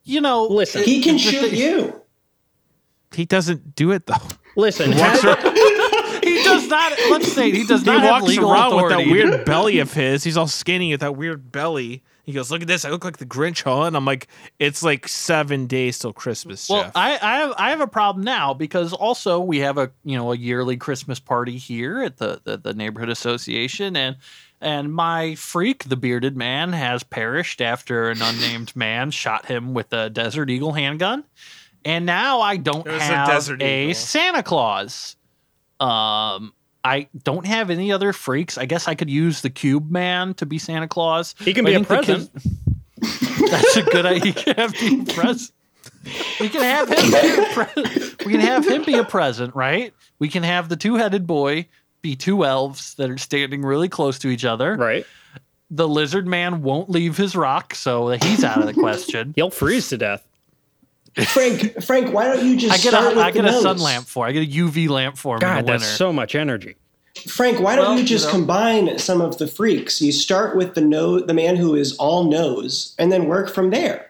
[0.03, 0.83] You know, Listen.
[0.83, 2.01] He can shoot thing- you.
[3.13, 4.15] He doesn't do it though.
[4.55, 5.39] Listen, Walks had-
[6.23, 6.91] he does not.
[7.09, 9.91] Let's say he does he not have walks legal around with that weird belly of
[9.93, 10.23] his.
[10.23, 12.03] He's all skinny with that weird belly.
[12.23, 12.85] He goes, "Look at this!
[12.85, 14.27] I look like the Grinch, huh?" And I'm like,
[14.59, 18.23] "It's like seven days till Christmas, Well, Jeff." I, I have I have a problem
[18.23, 22.41] now because also we have a you know a yearly Christmas party here at the,
[22.43, 24.17] the, the neighborhood association and
[24.61, 29.91] and my freak, the bearded man, has perished after an unnamed man shot him with
[29.93, 31.23] a Desert Eagle handgun.
[31.85, 33.93] and now I don't It was a have desert a.
[33.93, 35.15] Santa Claus.
[35.79, 36.53] Um,
[36.83, 38.57] I don't have any other freaks.
[38.57, 41.35] I guess I could use the Cube Man to be Santa Claus.
[41.39, 42.29] He can But be a present.
[42.33, 42.51] kid-
[43.49, 44.23] That's a good idea.
[44.25, 45.51] He can have be a present.
[46.39, 47.11] We can have him.
[47.11, 49.93] Be a pre- we can have him be a present, right?
[50.19, 51.67] We can have the two-headed boy
[52.01, 54.75] be two elves that are standing really close to each other.
[54.75, 55.05] Right.
[55.71, 59.33] The lizard man won't leave his rock, so he's out of the question.
[59.35, 60.23] He'll freeze to death.
[61.27, 63.61] Frank, Frank, why don't you just I get start a with I get the a
[63.61, 64.25] sun lamp for.
[64.25, 65.79] I get a UV lamp for him in God, the winter.
[65.85, 66.75] that's so much energy.
[67.27, 70.01] Frank, why don't Well, you you just know- combine some of the freaks?
[70.01, 73.71] You start with the no, the man who is all nose, and then work from
[73.71, 74.08] there.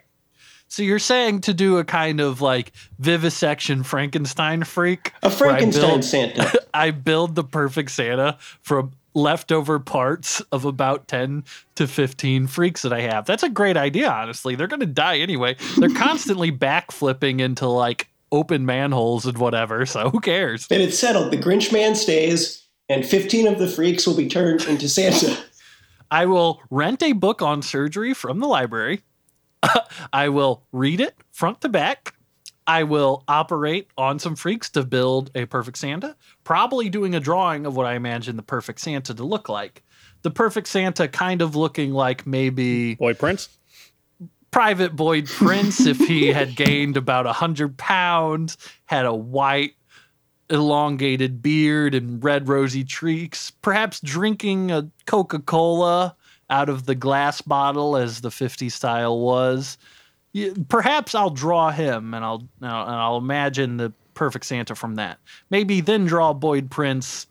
[0.70, 5.12] So you're saying to do a kind of like vivisection Frankenstein freak?
[5.24, 6.60] A where I Frankenstein build- Santa.
[6.74, 11.44] I build the perfect Santa from leftover parts of about 10
[11.76, 13.26] to 15 freaks that I have.
[13.26, 14.56] That's a great idea, honestly.
[14.56, 15.56] They're going to die anyway.
[15.78, 20.68] They're constantly backflipping into like open manholes and whatever, so who cares?
[20.68, 21.32] then it's settled.
[21.32, 25.36] The Grinch man stays, and 15 of the freaks will be turned into Santa.
[26.12, 29.02] I will rent a book on surgery from the library.
[30.14, 32.14] I will read it front to back.
[32.68, 37.66] I will operate on some freaks to build a perfect Santa, probably doing a drawing
[37.66, 39.84] of what I imagine the perfect Santa to look like.
[40.22, 43.50] The perfect Santa kind of looking like maybe Boy Prince.
[44.52, 49.74] Private Boyd Prince if he had gained about a hundred pounds, had a white,
[50.50, 56.16] elongated beard and red rosy cheeks, perhaps drinking a Coca Cola
[56.50, 59.78] out of the glass bottle as the 50 style was.
[60.68, 64.96] Perhaps I'll draw him and I'll and I'll and I'll imagine the perfect Santa from
[64.96, 65.20] that.
[65.50, 67.28] Maybe then draw Boyd Prince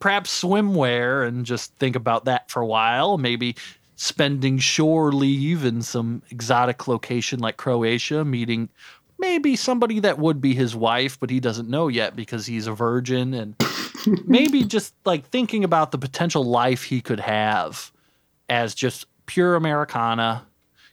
[0.00, 3.18] perhaps swimwear and just think about that for a while.
[3.18, 3.56] Maybe
[3.96, 8.68] spending shore leave in some exotic location like Croatia, meeting
[9.18, 12.72] maybe somebody that would be his wife, but he doesn't know yet because he's a
[12.72, 13.34] virgin.
[13.34, 13.56] And
[14.24, 17.90] maybe just like thinking about the potential life he could have
[18.48, 20.46] as just pure Americana,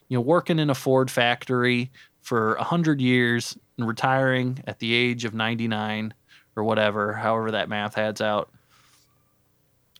[0.08, 1.90] you know, working in a Ford factory
[2.22, 6.14] for a hundred years and retiring at the age of 99
[6.56, 8.50] or whatever, however that math adds out.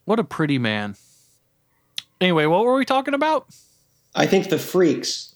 [0.05, 0.97] What a pretty man.
[2.21, 3.47] Anyway, what were we talking about?
[4.15, 5.35] I think the freaks.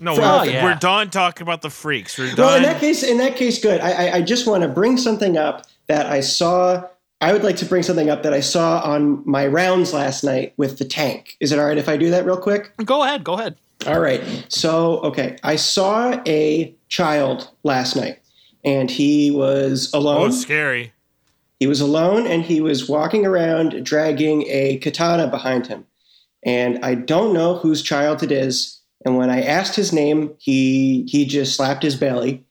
[0.00, 0.64] No, Oh, we're, yeah.
[0.64, 2.18] we're done talking about the freaks.
[2.18, 2.46] We're done.
[2.46, 3.80] Well, in that case, in that case, good.
[3.80, 6.84] I, I, I just want to bring something up that I saw.
[7.20, 10.54] I would like to bring something up that I saw on my rounds last night
[10.56, 11.36] with the tank.
[11.40, 12.72] Is it all right if I do that real quick?
[12.84, 13.56] Go ahead, go ahead.
[13.86, 14.22] All right.
[14.48, 18.20] So, okay, I saw a child last night,
[18.64, 20.28] and he was oh, alone.
[20.28, 20.92] it's scary.
[21.58, 25.86] He was alone, and he was walking around dragging a katana behind him.
[26.44, 28.80] And I don't know whose child it is.
[29.04, 32.44] And when I asked his name, he he just slapped his belly,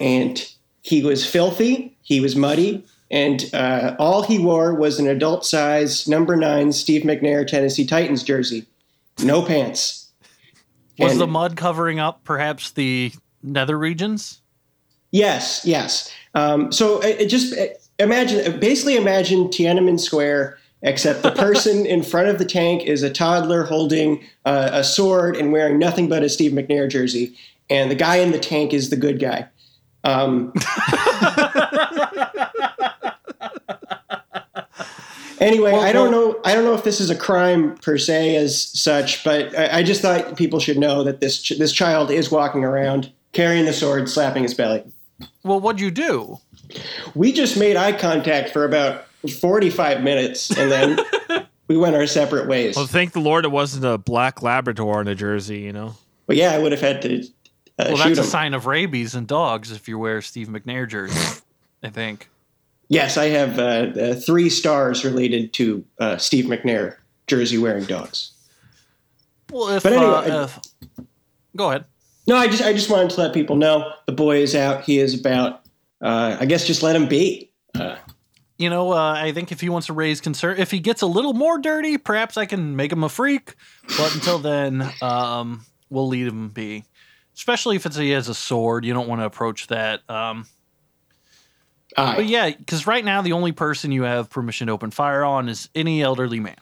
[0.00, 0.44] and
[0.82, 1.96] he was filthy.
[2.02, 7.02] He was muddy, and uh, all he wore was an adult size number nine Steve
[7.02, 8.66] McNair Tennessee Titans jersey,
[9.22, 10.10] no pants.
[10.98, 14.40] Was And- the mud covering up perhaps the nether regions?
[15.10, 16.12] Yes, yes.
[16.34, 17.66] Um, so it, it just uh,
[17.98, 23.10] imagine, basically imagine Tiananmen Square, except the person in front of the tank is a
[23.10, 27.34] toddler holding uh, a sword and wearing nothing but a Steve McNair jersey,
[27.70, 29.46] and the guy in the tank is the good guy.
[30.04, 30.52] Um,
[35.40, 36.40] anyway, Well, I don't well- know.
[36.44, 39.82] I don't know if this is a crime per se as such, but I, I
[39.82, 43.72] just thought people should know that this ch- this child is walking around carrying the
[43.72, 44.82] sword, slapping his belly.
[45.42, 46.38] Well, what'd you do?
[47.14, 49.04] We just made eye contact for about
[49.40, 50.98] 45 minutes and then
[51.68, 52.76] we went our separate ways.
[52.76, 55.94] Well, thank the Lord it wasn't a black Labrador in a jersey, you know?
[56.26, 57.24] But yeah, I would have had to uh,
[57.78, 60.88] Well, shoot that's a sign of rabies in dogs if you wear a Steve McNair
[60.88, 61.40] jersey.
[61.82, 62.28] I think.
[62.88, 63.62] Yes, I have uh,
[64.00, 68.32] uh, three stars related to uh, Steve McNair jersey wearing dogs.
[69.50, 70.58] Well, if, But anyway, uh, if
[71.56, 71.84] go ahead.
[72.26, 74.84] No, I just I just wanted to let people know the boy is out.
[74.84, 75.62] He is about.
[76.00, 77.50] Uh, I guess just let him be.
[77.74, 77.96] Uh,
[78.58, 81.06] You know, uh, I think if he wants to raise concern, if he gets a
[81.06, 83.54] little more dirty, perhaps I can make him a freak.
[83.96, 86.84] But until then, um, we'll leave him be.
[87.36, 90.00] Especially if it's he has a sword, you don't want to approach that.
[90.10, 90.46] Um,
[91.96, 92.16] aye.
[92.16, 95.48] but yeah, because right now the only person you have permission to open fire on
[95.48, 96.56] is any elderly man.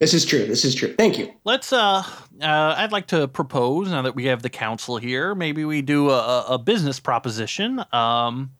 [0.00, 0.44] This is true.
[0.44, 0.92] This is true.
[0.98, 1.32] Thank you.
[1.44, 1.72] Let's.
[1.72, 2.02] Uh,
[2.42, 5.34] uh, I'd like to propose now that we have the council here.
[5.36, 7.82] Maybe we do a, a- a business proposition.
[7.92, 8.50] Um,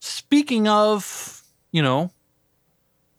[0.00, 2.10] speaking of, you know,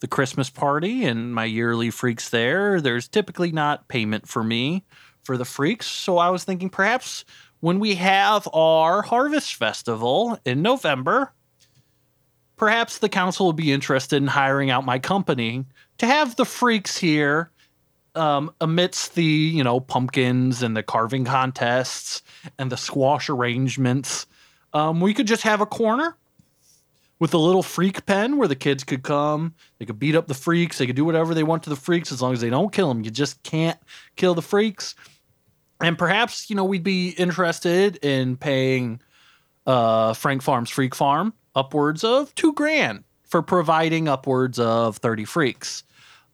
[0.01, 4.83] the Christmas party and my yearly freaks there, there's typically not payment for me
[5.23, 5.87] for the freaks.
[5.87, 7.25] So I was thinking perhaps
[7.59, 11.33] when we have our harvest festival in November,
[12.57, 15.65] perhaps the council would be interested in hiring out my company
[15.97, 17.51] to have the freaks here
[18.15, 22.21] um, amidst the you know pumpkins and the carving contests
[22.57, 24.25] and the squash arrangements.
[24.73, 26.15] Um, we could just have a corner
[27.19, 29.53] with a little freak pen where the kids could come.
[29.79, 30.77] They could beat up the freaks.
[30.77, 32.89] They could do whatever they want to the freaks as long as they don't kill
[32.89, 33.03] them.
[33.03, 33.79] You just can't
[34.15, 34.95] kill the freaks.
[35.81, 39.01] And perhaps you know we'd be interested in paying
[39.65, 45.83] uh, Frank Farms Freak Farm upwards of two grand for providing upwards of thirty freaks.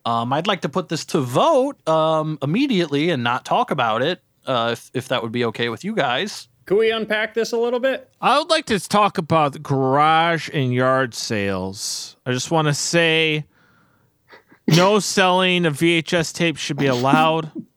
[0.06, 4.22] Um, I'd like to put this to vote um, immediately and not talk about it,
[4.48, 6.48] uh, if, if that would be okay with you guys.
[6.66, 8.10] Could we unpack this a little bit?
[8.22, 12.16] I would like to talk about garage and yard sales.
[12.26, 13.46] I just want to say
[14.68, 17.52] no selling of VHS tapes should be allowed.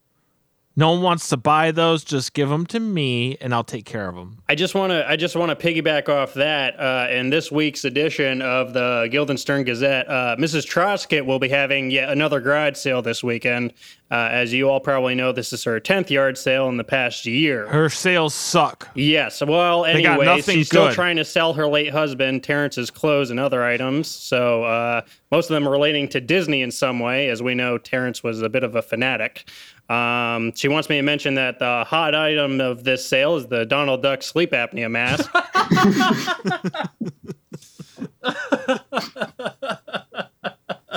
[0.77, 2.03] No one wants to buy those.
[2.03, 4.39] Just give them to me, and I'll take care of them.
[4.49, 6.79] I just want to I just want to piggyback off that.
[6.79, 10.66] Uh, in this week's edition of the Guildenstern Gazette, uh, Mrs.
[10.66, 13.72] Troskett will be having yet another garage sale this weekend.
[14.11, 17.25] Uh, as you all probably know, this is her tenth yard sale in the past
[17.27, 17.66] year.
[17.68, 18.89] Her sales suck.
[18.95, 19.43] Yes.
[19.45, 23.41] Well, got anyway, nothing she's still trying to sell her late husband Terrence's clothes and
[23.41, 24.09] other items.
[24.09, 25.03] So uh,
[25.33, 27.29] most of them relating to Disney in some way.
[27.29, 29.49] As we know, Terrence was a bit of a fanatic.
[29.89, 33.66] Um, she wants me to mention that the hot item of this sale is the
[33.66, 35.30] Donald Duck sleep apnea mask.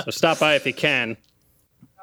[0.04, 1.16] so stop by if you can.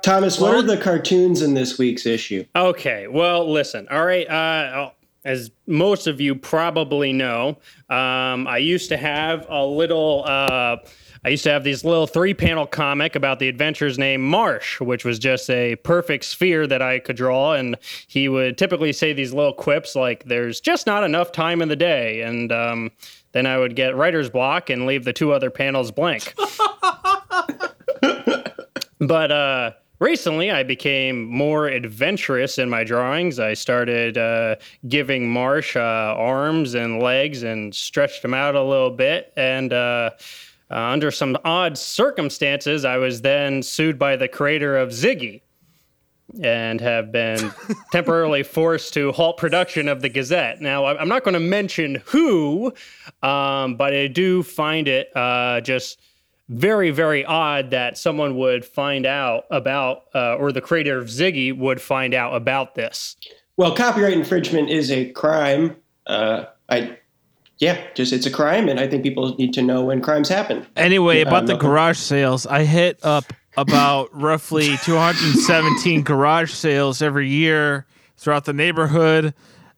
[0.03, 2.45] Thomas, what are the cartoons in this week's issue?
[2.55, 3.87] Okay, well, listen.
[3.89, 4.91] All right, uh,
[5.23, 7.57] as most of you probably know,
[7.89, 10.23] um, I used to have a little.
[10.25, 10.77] Uh,
[11.25, 15.19] I used to have this little three-panel comic about the adventures named Marsh, which was
[15.19, 17.75] just a perfect sphere that I could draw, and
[18.07, 21.75] he would typically say these little quips like, "There's just not enough time in the
[21.75, 22.91] day," and um,
[23.33, 26.33] then I would get writer's block and leave the two other panels blank.
[28.99, 33.39] But uh, recently, I became more adventurous in my drawings.
[33.39, 34.55] I started uh,
[34.87, 39.33] giving Marsh uh, arms and legs and stretched him out a little bit.
[39.35, 40.11] And uh,
[40.71, 45.41] uh, under some odd circumstances, I was then sued by the creator of Ziggy.
[46.41, 47.51] And have been
[47.91, 50.59] temporarily forced to halt production of the Gazette.
[50.59, 52.73] Now, I- I'm not going to mention who,
[53.21, 55.99] um, but I do find it uh, just
[56.49, 61.55] very, very odd that someone would find out about, uh, or the creator of Ziggy
[61.55, 63.15] would find out about this.
[63.55, 65.75] Well, copyright infringement is a crime.
[66.07, 66.97] Uh, I,
[67.59, 70.65] yeah, just it's a crime, and I think people need to know when crimes happen.
[70.75, 77.29] Anyway, Yeah, about the garage sales, I hit up about roughly 217 garage sales every
[77.29, 77.85] year
[78.17, 79.33] throughout the neighborhood,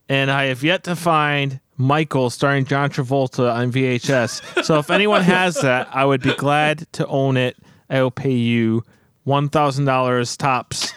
[0.08, 4.64] and I have yet to find Michael starring John Travolta on VHS.
[4.64, 7.56] So if anyone has that, I would be glad to own it.
[7.88, 8.82] I will pay you
[9.26, 10.92] $1,000 tops.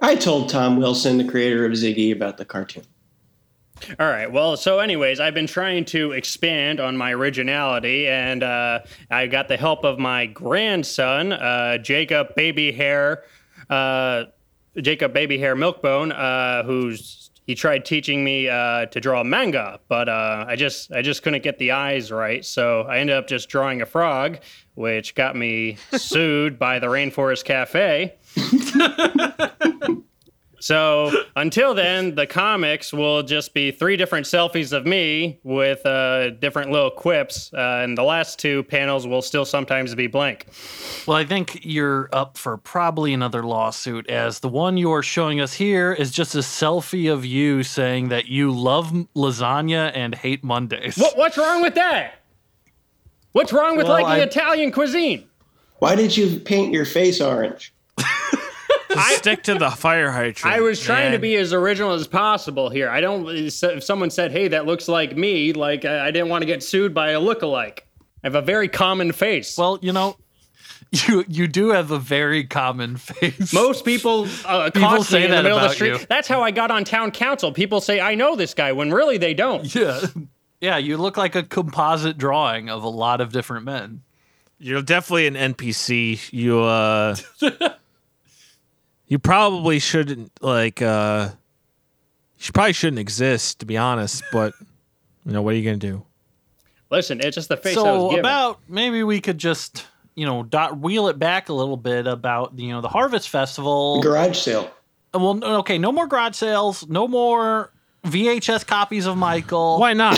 [0.00, 2.84] I told Tom Wilson, the creator of Ziggy, about the cartoon.
[3.98, 4.30] All right.
[4.30, 8.80] Well, so, anyways, I've been trying to expand on my originality, and uh,
[9.10, 13.24] I got the help of my grandson, uh, Jacob Baby Hair,
[13.70, 14.24] uh,
[14.80, 20.08] Jacob Baby Hair Milkbone, uh, who's he tried teaching me uh, to draw manga, but
[20.08, 23.48] uh, I just I just couldn't get the eyes right, so I ended up just
[23.48, 24.38] drawing a frog,
[24.74, 28.14] which got me sued by the Rainforest Cafe.
[30.62, 36.30] So until then, the comics will just be three different selfies of me with uh,
[36.30, 40.46] different little quips, uh, and the last two panels will still sometimes be blank.
[41.04, 45.52] Well, I think you're up for probably another lawsuit, as the one you're showing us
[45.52, 50.96] here is just a selfie of you saying that you love lasagna and hate Mondays.
[50.96, 52.20] What, what's wrong with that?
[53.32, 55.26] What's wrong with Well, liking I- Italian cuisine?
[55.80, 57.74] Why did you paint your face orange?
[59.16, 60.44] Stick to the fire hydrant.
[60.46, 62.88] I was trying to be as original as possible here.
[62.88, 63.26] I don't.
[63.28, 66.62] If someone said, "Hey, that looks like me," like I I didn't want to get
[66.62, 67.80] sued by a lookalike.
[68.24, 69.56] I have a very common face.
[69.58, 70.16] Well, you know,
[70.90, 73.52] you you do have a very common face.
[73.52, 76.00] Most people uh, People say me in the that middle of the about street.
[76.00, 76.06] you.
[76.08, 77.52] That's how I got on town council.
[77.52, 79.72] People say I know this guy when really they don't.
[79.74, 80.00] yeah,
[80.60, 84.02] yeah, you look like a composite drawing of a lot of different men.
[84.58, 86.32] You're definitely an NPC.
[86.32, 87.16] You uh
[89.12, 91.28] You probably shouldn't like uh
[92.38, 94.54] you probably shouldn't exist to be honest, but
[95.26, 96.06] you know what are you going to do?
[96.88, 99.84] Listen, it's just the face I was so about maybe we could just
[100.14, 104.00] you know dot wheel it back a little bit about you know the harvest festival
[104.00, 104.70] Garage sale.
[105.12, 107.70] well okay no more garage sales no more
[108.06, 109.78] VHS copies of Michael.
[109.78, 110.16] Why not?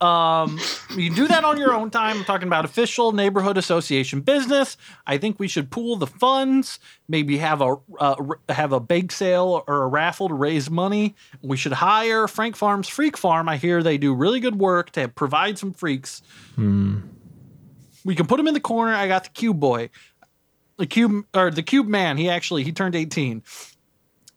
[0.00, 0.58] Um,
[0.96, 2.18] you do that on your own time.
[2.18, 4.76] I'm talking about official neighborhood association business.
[5.06, 6.78] I think we should pool the funds.
[7.08, 8.16] Maybe have a uh,
[8.48, 11.14] have a bake sale or a raffle to raise money.
[11.42, 13.48] We should hire Frank Farms Freak Farm.
[13.48, 16.22] I hear they do really good work to provide some freaks.
[18.04, 18.94] We can put him in the corner.
[18.94, 19.90] I got the Cube Boy,
[20.76, 22.16] the Cube or the Cube Man.
[22.18, 23.42] He actually he turned 18.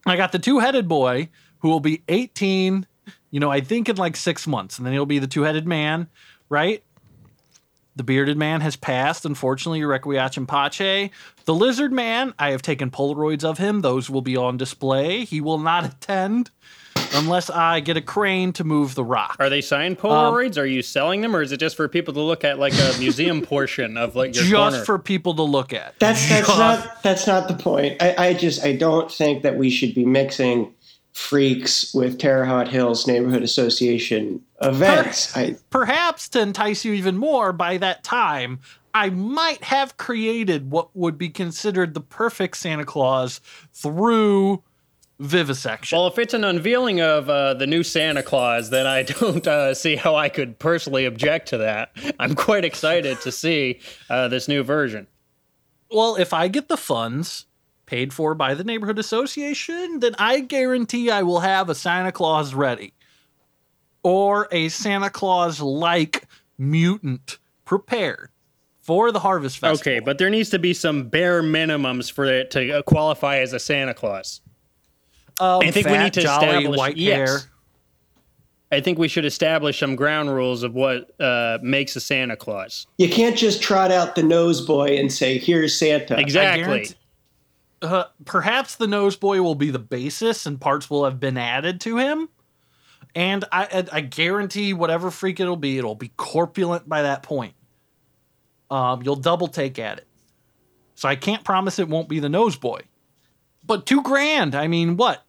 [0.05, 1.30] I got the two headed boy
[1.60, 2.86] who will be 18
[3.32, 5.67] you know, I think in like six months, and then he'll be the two headed
[5.67, 6.07] man,
[6.49, 6.84] right?
[7.95, 11.09] The bearded man has passed, unfortunately, Requiachin Pache.
[11.45, 13.82] The lizard man, I have taken Polaroids of him.
[13.82, 15.25] Those will be on display.
[15.25, 16.51] He will not attend
[17.13, 19.38] unless I get a crane to move the rock.
[19.39, 20.57] Are they signed um, Polaroids?
[20.57, 22.95] Are you selling them, or is it just for people to look at, like a
[22.99, 24.86] museum portion of like your Just corner?
[24.86, 25.95] for people to look at.
[25.99, 28.01] That's that's not that's not the point.
[28.01, 30.73] I, I just I don't think that we should be mixing
[31.18, 35.36] freaks with Terre Haute Hills Neighborhood Association events.
[35.36, 38.59] I Perhaps to entice you even more, by that time,
[38.93, 43.41] I might have created what would be considered the perfect Santa Claus
[43.74, 44.63] through
[45.20, 45.97] vivisection.
[45.97, 49.74] Well, if it's an unveiling of uh, the new Santa Claus, then I don't uh,
[49.74, 51.91] see how I could personally object to that.
[52.20, 55.07] I'm quite excited to see uh, this new version.
[55.89, 57.47] Well, if I get the funds
[57.88, 62.54] paid for by the neighborhood association, then I guarantee I will have a Santa Claus
[62.54, 62.94] ready.
[64.04, 66.28] Or a Santa Claus like
[66.58, 68.30] mutant prepared
[68.82, 69.92] for the Harvest Festival.
[69.92, 73.54] Okay, but there needs to be some bare minimums for it to uh, qualify as
[73.54, 74.42] a Santa Claus.
[75.40, 77.16] um, I think we need to jolly, establish white yes.
[77.16, 77.40] hair.
[78.70, 82.86] I think we should establish some ground rules of what uh, makes a Santa Claus.
[82.98, 86.90] you can't just trot out the nose boy and say, "Here's Santa." Exactly.
[87.82, 91.80] Uh, perhaps the nose boy will be the basis and parts will have been added
[91.82, 92.30] to him.
[93.13, 97.53] And I, I, I guarantee whatever freak it'll be, it'll be corpulent by that point.
[98.69, 100.07] Um, you'll double take at it.
[100.95, 102.82] So I can't promise it won't be the nose boy.
[103.65, 105.23] But two grand, I mean, what?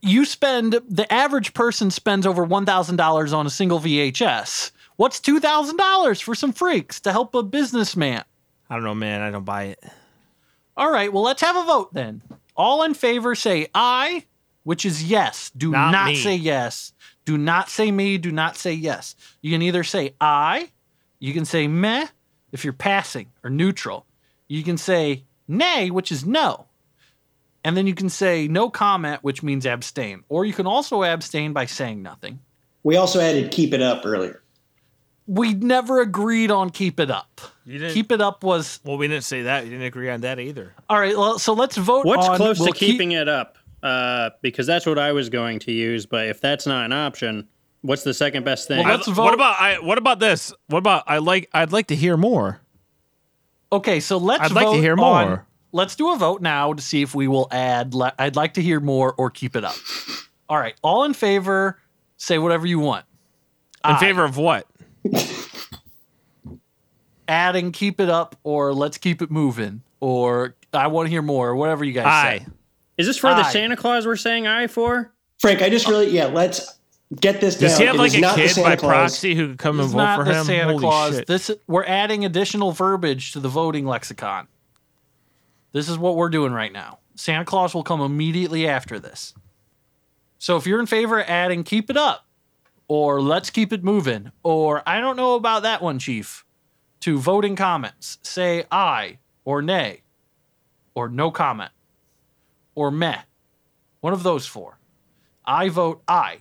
[0.00, 4.72] You spend, the average person spends over $1,000 on a single VHS.
[4.96, 8.24] What's $2,000 for some freaks to help a businessman?
[8.68, 9.20] I don't know, man.
[9.20, 9.84] I don't buy it.
[10.76, 12.22] All right, well, let's have a vote then.
[12.56, 14.24] All in favor say aye,
[14.64, 15.50] which is yes.
[15.56, 16.92] Do Not not, say yes.
[17.24, 18.18] Do not say me.
[18.18, 19.14] Do not say yes.
[19.40, 20.70] You can either say aye,
[21.18, 22.06] you can say meh
[22.52, 24.06] if you're passing or neutral.
[24.48, 26.66] You can say nay, which is no.
[27.64, 30.24] And then you can say no comment, which means abstain.
[30.28, 32.40] Or you can also abstain by saying nothing.
[32.82, 34.42] We also added "Keep It Up" earlier.
[35.34, 37.40] We never agreed on keep it up.
[37.64, 37.94] You didn't.
[37.94, 39.64] Keep it up was well, we didn't say that.
[39.64, 40.74] You didn't agree on that either.
[40.90, 41.16] all right.
[41.16, 42.04] Well, so let's vote.
[42.04, 43.56] What's on, close we'll to keep- keeping it up?
[43.82, 46.04] Uh, because that's what I was going to use.
[46.06, 47.48] But if that's not an option,
[47.80, 48.84] what's the second best thing?
[48.84, 49.24] Well, let's vote.
[49.24, 49.78] What about I?
[49.80, 50.52] What about this?
[50.68, 51.48] What about I like?
[51.54, 52.60] I'd like to hear more.
[53.72, 55.46] Okay, so let's I'd like to vote hear on- more.
[55.72, 57.94] let's do a vote now to see if we will add.
[57.94, 59.76] Le- I'd like to hear more or keep it up.
[60.48, 61.78] All right, all in favor,
[62.18, 63.06] say whatever you want.
[63.84, 63.98] In Aye.
[64.00, 64.66] favor of what?
[67.28, 71.50] Adding, keep it up, or let's keep it moving, or I want to hear more,
[71.50, 72.38] or whatever you guys Aye.
[72.40, 72.46] say.
[72.98, 75.12] Is this for the Santa Claus we're saying aye for?
[75.40, 76.26] Frank, I just really yeah.
[76.26, 76.78] Let's
[77.20, 77.70] get this down.
[77.70, 78.90] Does he have It like a kid by Claus.
[78.90, 80.44] proxy who could come and It's vote not for the him?
[80.44, 81.14] Santa Holy Claus.
[81.16, 81.26] shit!
[81.26, 84.46] This we're adding additional verbiage to the voting lexicon.
[85.72, 86.98] This is what we're doing right now.
[87.14, 89.32] Santa Claus will come immediately after this.
[90.38, 92.26] So if you're in favor of adding keep it up
[92.94, 96.44] or let's keep it moving or I don't know about that one chief
[97.00, 99.16] to voting comments, say aye
[99.46, 100.02] or nay
[100.94, 101.70] or no comment
[102.74, 103.22] or meh.
[104.02, 104.78] One of those four.
[105.46, 106.40] I vote aye.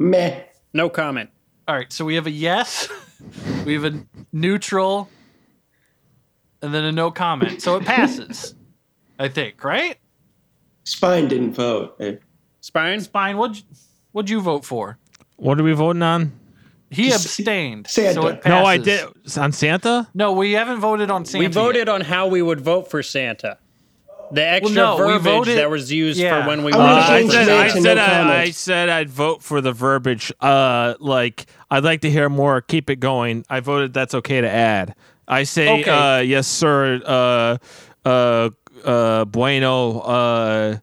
[0.00, 0.40] Meh.
[0.74, 1.30] No comment.
[1.68, 2.88] All right, so we have a yes,
[3.64, 5.08] we have a neutral,
[6.60, 7.62] and then a no comment.
[7.62, 8.56] So it passes,
[9.16, 9.96] I think, right?
[10.82, 12.02] Spine didn't vote.
[12.62, 13.00] Spine?
[13.02, 13.36] Fine.
[13.36, 13.62] What'd,
[14.10, 14.98] what'd you vote for?
[15.38, 16.32] What are we voting on?
[16.90, 17.86] He Just abstained.
[17.86, 18.14] Santa.
[18.14, 18.48] So it passes.
[18.48, 19.04] No, I did
[19.38, 20.08] on Santa.
[20.14, 21.38] No, we haven't voted on Santa.
[21.40, 21.54] We yet.
[21.54, 23.58] voted on how we would vote for Santa.
[24.32, 26.42] The extra no, we verbiage voted- that was used yeah.
[26.42, 27.80] for when we I Uh, wanna voted I change for the said, name I to
[27.82, 28.54] said, no I, I comment.
[28.54, 30.32] said I'd vote for the verbiage.
[30.40, 32.60] Uh, like I'd like to hear more.
[32.60, 33.44] Keep it going.
[33.48, 34.94] I voted that's okay to add.
[35.26, 35.90] I say, Okay.
[35.90, 37.00] uh, yes, sir.
[37.04, 37.58] Uh,
[38.06, 38.50] uh,
[38.84, 39.98] uh, bueno.
[40.00, 40.76] Uh,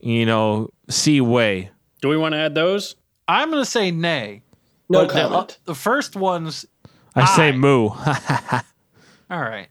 [0.00, 1.70] you know, see way.
[2.00, 2.96] Do we want to add those?
[3.32, 4.42] I'm going to say nay.
[4.88, 6.66] no But the, uh, the first one's
[7.14, 7.88] I say moo.
[9.30, 9.68] all right.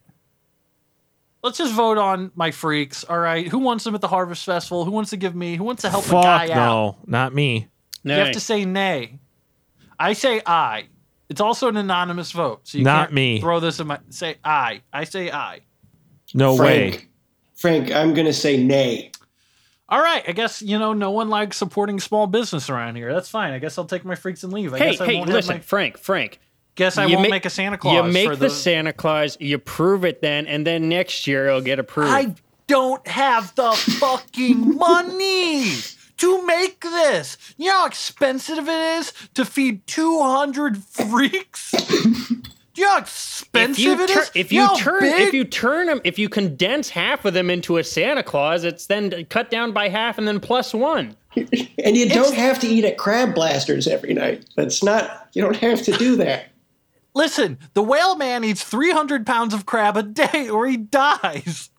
[1.43, 3.03] Let's just vote on my freaks.
[3.03, 3.47] All right.
[3.47, 4.85] Who wants them at the Harvest Festival?
[4.85, 5.55] Who wants to give me?
[5.55, 6.57] Who wants to help a guy no, out?
[6.57, 7.67] No, not me.
[8.03, 8.15] Nay.
[8.17, 9.19] You have to say nay.
[9.99, 10.87] I say aye.
[11.29, 13.39] It's also an anonymous vote, so you Not can't me.
[13.39, 14.81] throw this in my say aye.
[14.91, 15.61] I say aye.
[16.33, 17.07] No Frank, way.
[17.55, 19.11] Frank, I'm going to say nay.
[19.91, 23.13] All right, I guess you know no one likes supporting small business around here.
[23.13, 23.51] That's fine.
[23.51, 24.73] I guess I'll take my freaks and leave.
[24.73, 26.39] I Hey, guess I hey, won't listen, my, Frank, Frank.
[26.75, 27.93] guess I won't make- make a Santa Claus.
[28.07, 31.59] You make for the Santa Claus, you prove it then, and then next year it'll
[31.61, 32.09] get approved.
[32.09, 32.35] I
[32.67, 35.73] don't have the fucking money
[36.17, 37.35] to make this.
[37.57, 41.73] You know how expensive it is to feed 200 freaks?
[42.73, 44.31] Do you know how expensive if you, tur- is?
[44.33, 47.49] if You you turn big- if you turn them if you condense half of them
[47.49, 51.15] into a Santa Claus, it's then cut down by half and then plus one.
[51.83, 54.45] And you don't have to eat at Crab Blasters every night.
[54.55, 56.45] That's not, you don't have to do that.
[57.15, 61.69] Listen, the whale man eats 300 pounds of crab a day or he dies.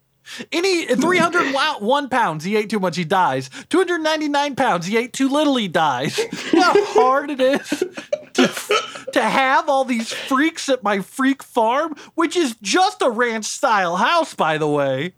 [0.50, 3.48] Any 301 pounds, he ate too much, he dies.
[3.68, 6.18] 299 pounds, he ate too little, he dies.
[6.18, 7.84] You know how hard it is
[8.34, 8.46] to,
[9.12, 13.96] to have all these freaks at my freak farm, which is just a ranch style
[13.96, 15.14] house, by the way.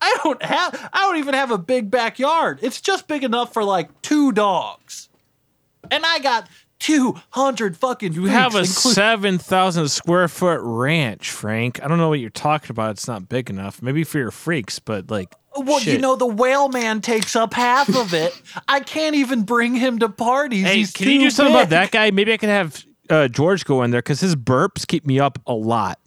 [0.00, 2.58] I don't have, I don't even have a big backyard.
[2.62, 5.08] It's just big enough for like two dogs.
[5.90, 6.48] And I got
[6.80, 11.82] 200 fucking You have a freaks, seven thousand square foot ranch, Frank.
[11.82, 12.92] I don't know what you're talking about.
[12.92, 13.82] It's not big enough.
[13.82, 17.88] Maybe for your freaks, but like, Well, you know, the whale man takes up half
[17.94, 18.32] of it.
[18.68, 20.64] I can't even bring him to parties.
[20.66, 22.10] Hey, He's can you too do something about that guy?
[22.10, 25.38] Maybe I can have uh, George go in there because his burps keep me up
[25.46, 25.98] a lot.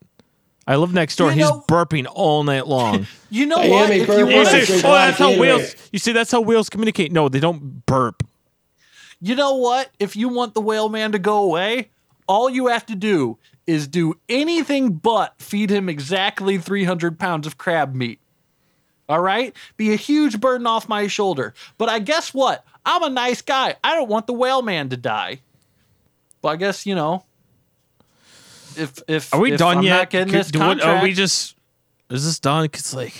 [0.65, 1.27] I live next door.
[1.29, 3.05] You he's know- burping all night long.
[3.29, 3.85] You know I what?
[3.85, 5.75] am a If you, you wanna- see, oh, that's how whales.
[5.91, 7.11] You see, that's how whales communicate.
[7.11, 8.21] No, they don't burp.
[9.19, 9.89] you know what?
[9.99, 11.89] If you want the whale man to go away,
[12.27, 17.57] all you have to do is do anything but feed him exactly 300 pounds of
[17.57, 18.19] crab meat.
[19.13, 19.55] All right?
[19.77, 21.53] Be a huge burden off my shoulder.
[21.77, 22.65] But I guess what?
[22.83, 23.75] I'm a nice guy.
[23.83, 25.41] I don't want the whale man to die.
[26.41, 27.23] But I guess, you know,
[28.75, 29.95] if if Are we if done I'm yet?
[29.97, 31.55] Not Could- this do- what- are we just?
[32.09, 32.67] Is this done?
[32.69, 33.13] Cause like,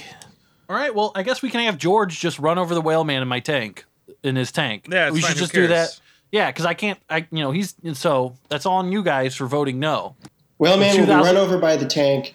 [0.68, 0.94] All right.
[0.96, 3.40] Well, I guess we can have George just run over the whale man in my
[3.40, 3.86] tank,
[4.24, 4.88] in his tank.
[4.90, 6.00] Yeah, it's we fine, should who just do that.
[6.32, 7.00] Yeah, because I can't.
[7.08, 10.16] I you know he's so that's on you guys for voting no.
[10.58, 12.34] Well, man, will be run over by the tank.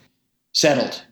[0.53, 1.03] Settled.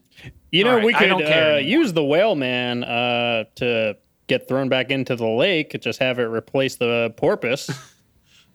[0.52, 4.68] You know, All right, we could uh, use the whale man uh, to get thrown
[4.68, 5.78] back into the lake.
[5.80, 7.70] Just have it replace the porpoise.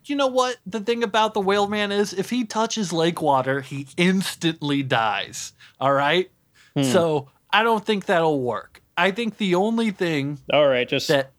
[0.06, 2.12] You know what the thing about the whale man is?
[2.12, 5.54] If he touches lake water, he instantly dies.
[5.80, 6.32] All right.
[6.76, 6.84] Hmm.
[6.84, 8.82] So I don't think that'll work.
[8.98, 11.32] I think the only thing All right, just that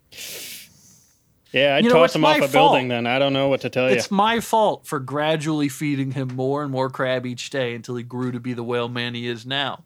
[1.52, 2.88] yeah, I'd You know, toss him off my a building.
[2.88, 3.96] Then I don't know what to tell you.
[3.96, 8.02] it's my fault for gradually feeding him more and more crab each day until he
[8.02, 9.84] grew to be the whale man he is now.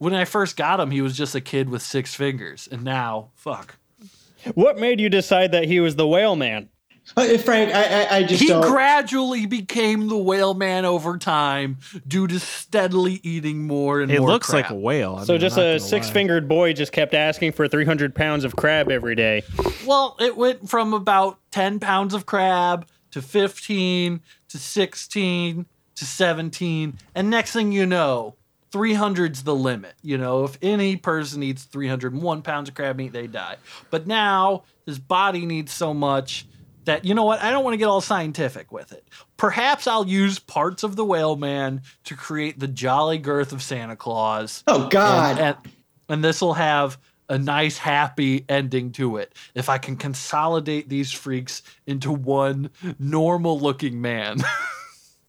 [0.00, 3.30] When I first got him, he was just a kid with six fingers, and now,
[3.36, 3.76] fuck.
[4.54, 6.70] What made you decide that he was the whale man?
[7.16, 8.62] Uh, Frank, I, I, I just He don't.
[8.62, 11.78] gradually became the whale man over time
[12.08, 14.28] due to steadily eating more and it more.
[14.30, 14.62] looks crab.
[14.62, 15.16] like a whale.
[15.20, 18.90] I So mean, just a six-fingered boy just kept asking for 300 pounds of crab
[18.90, 19.42] every day.
[19.86, 26.98] Well, it went from about 10 pounds of crab to 15 to 16 to 17.
[27.14, 28.36] And next thing you know,
[28.72, 29.94] 300's the limit.
[30.02, 33.56] You know, if any person eats 301 pounds of crab meat, they die.
[33.90, 36.46] But now his body needs so much
[36.84, 39.06] that, you know what, I don't want to get all scientific with it.
[39.36, 43.96] Perhaps I'll use parts of the whale man to create the jolly girth of Santa
[43.96, 45.38] Claus Oh God!
[45.38, 45.56] and,
[46.08, 46.98] and this will have
[47.28, 53.60] a nice happy ending to it if i can consolidate these freaks into one normal
[53.60, 54.38] looking man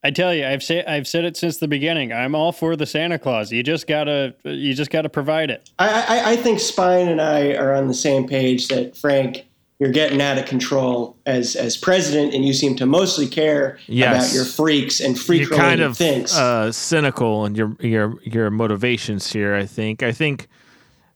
[0.04, 2.12] I tell you, I've said I've said it since the beginning.
[2.12, 3.52] I'm all for the Santa Claus.
[3.52, 5.70] You just gotta you just gotta provide it.
[5.78, 9.46] I, I, I think Spine and I are on the same page that Frank,
[9.78, 14.26] you're getting out of control as as president, and you seem to mostly care Yes.
[14.32, 16.36] about your freaks and freak You're kind of things.
[16.36, 19.54] uh, cynical in your your your motivations here.
[19.54, 20.02] I think.
[20.02, 20.48] I think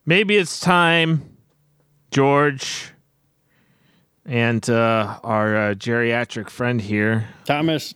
[0.04, 1.22] maybe it's time,
[2.12, 2.92] George,
[4.24, 7.26] and uh, our uh, geriatric friend here.
[7.44, 7.94] Thomas,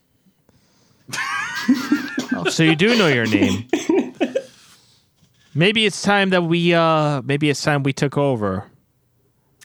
[2.32, 3.66] Oh, so you do know your name.
[5.54, 6.74] Maybe it's time that we.
[6.74, 8.64] uh Maybe it's time we took over.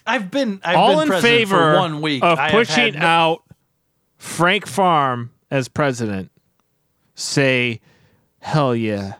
[0.06, 3.42] i've been i've All been in favor for one week of I pushing no- out
[4.18, 6.30] Frank Farm as president.
[7.14, 7.80] Say,
[8.40, 9.14] hell yeah.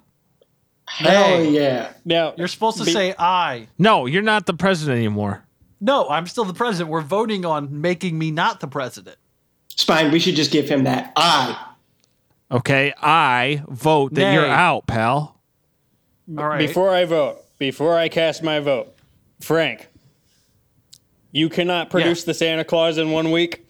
[0.88, 1.50] Hell Hey.
[1.50, 1.92] yeah!
[2.04, 5.44] now you're supposed to Be- say i No, you're not the president anymore.
[5.80, 9.16] no i'm still the president we're voting on making me not the president
[9.68, 11.65] Spine, we should just give him that I.
[12.50, 15.40] Okay, I vote that you're out, pal.
[16.38, 18.94] all right before I vote, before I cast my vote,
[19.40, 19.88] Frank,
[21.32, 23.68] You cannot produce the Santa Claus in one week.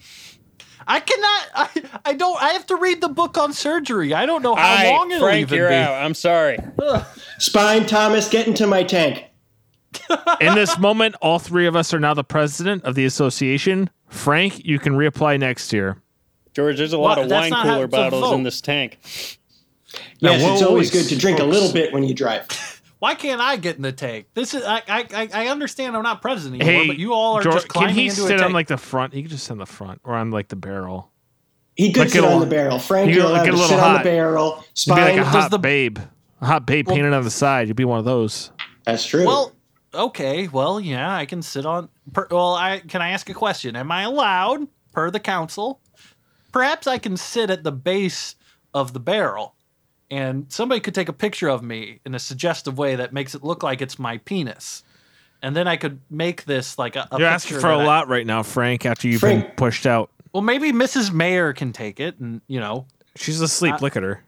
[0.86, 1.42] I cannot.
[1.54, 2.40] I, I don't.
[2.40, 4.14] I have to read the book on surgery.
[4.14, 5.74] I don't know how All right, long it'll Frank, even you're be.
[5.74, 5.94] out.
[6.04, 6.58] I'm sorry.
[7.38, 9.24] Spine Thomas, get into my tank.
[10.40, 13.88] In this moment, all three of us are now the president of the association.
[14.08, 15.96] Frank, you can reapply next year.
[16.56, 17.26] George, there's a lot What?
[17.26, 18.98] of wine not how cooler bottles in this tank.
[20.20, 22.46] Yes, it's always good to drink a little bit when you drive.
[22.98, 24.28] Why can't I get in the tank?
[24.32, 24.64] This is.
[24.64, 24.76] I.
[24.88, 25.06] I.
[25.14, 25.94] I- I understand.
[25.94, 28.22] I'm not president anymore, Hey, but you all are George, just climbing can he into
[28.22, 29.12] sit on like the front?
[29.12, 31.10] He can just sit on the front or on like the barrel.
[31.74, 32.78] He could Like, sit a on little- the barrel.
[32.78, 34.64] Frank, you you're get- a to little sit on the barrel.
[34.86, 35.98] You'd be like a does hot the- babe,
[36.40, 37.68] a hot babe painted on the side.
[37.68, 38.50] You'd be one of those.
[38.86, 39.26] that's true.
[39.26, 39.52] Well,
[39.92, 40.48] okay.
[40.48, 41.90] Well, yeah, I can sit on.
[42.14, 43.76] Per, well, I can I ask a question?
[43.76, 45.80] Am I allowed, per the council?
[46.52, 48.34] Perhaps I can sit at the base
[48.72, 49.54] of the barrel,
[50.10, 53.42] and somebody could take a picture of me in a suggestive way that makes it
[53.42, 54.82] look like it's my penis,
[55.42, 57.08] and then I could make this like a.
[57.10, 58.86] a You're picture asking for a lot right now, Frank.
[58.86, 61.12] After you've been pushed out, well, maybe Mrs.
[61.12, 62.86] Mayer can take it, and you know,
[63.16, 63.74] she's asleep.
[63.74, 64.22] Uh, Look at her.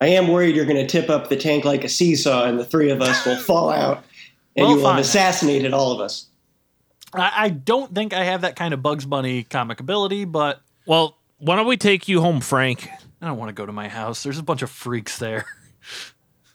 [0.00, 2.64] I am worried you're going to tip up the tank like a seesaw, and the
[2.64, 4.04] three of us will fall out,
[4.56, 6.26] and Well, you will have assassinated all of us.
[7.12, 11.18] I, I don't think I have that kind of Bugs Bunny comic ability, but Well,
[11.38, 12.88] why don't we take you home, Frank?
[13.20, 14.22] I don't want to go to my house.
[14.22, 15.46] There's a bunch of freaks there.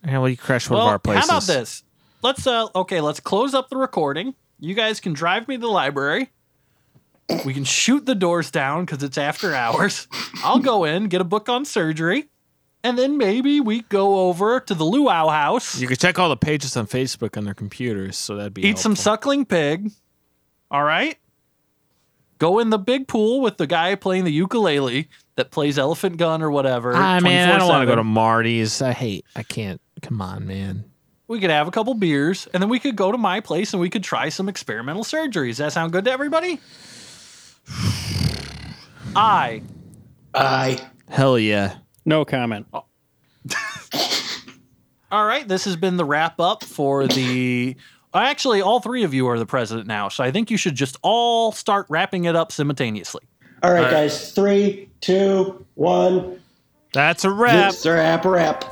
[0.06, 1.30] Yeah, well, you crash one well, of our places.
[1.30, 1.84] how about this?
[2.22, 4.36] Let's uh okay, let's close up the recording.
[4.60, 6.30] You guys can drive me to the library.
[7.46, 10.08] We can shoot the doors down because it's after hours.
[10.44, 12.30] I'll go in, get a book on surgery,
[12.84, 16.38] and then maybe we go over to the luau house, You could check all the
[16.38, 19.92] pages on Facebook on their computers, so that'd be eat some suckling pig.
[20.72, 21.18] All right.
[22.38, 26.42] Go in the big pool with the guy playing the ukulele that plays Elephant Gun
[26.42, 26.94] or whatever.
[26.96, 28.82] Ah, man, I don't want to go to Marty's.
[28.82, 29.26] I hate.
[29.36, 29.82] I can't.
[30.02, 30.86] Come on, man.
[31.28, 33.82] we could have a couple beers and then we could go to my place and
[33.82, 35.48] we could try some experimental surgeries.
[35.48, 36.60] Does that sound good to everybody?
[39.16, 39.64] I
[40.34, 41.78] I Hell yeah.
[42.06, 42.68] No comment.
[45.12, 45.48] all right.
[45.48, 47.76] This has been the wrap up for the.
[48.14, 50.76] Uh, actually, all three of you are the president now, so I think you should
[50.76, 53.22] just all start wrapping it up simultaneously.
[53.64, 54.32] all right, guys.
[54.32, 56.40] Three, two, one.
[56.94, 57.74] That's a wrap.
[57.74, 58.64] This wrap, wrap.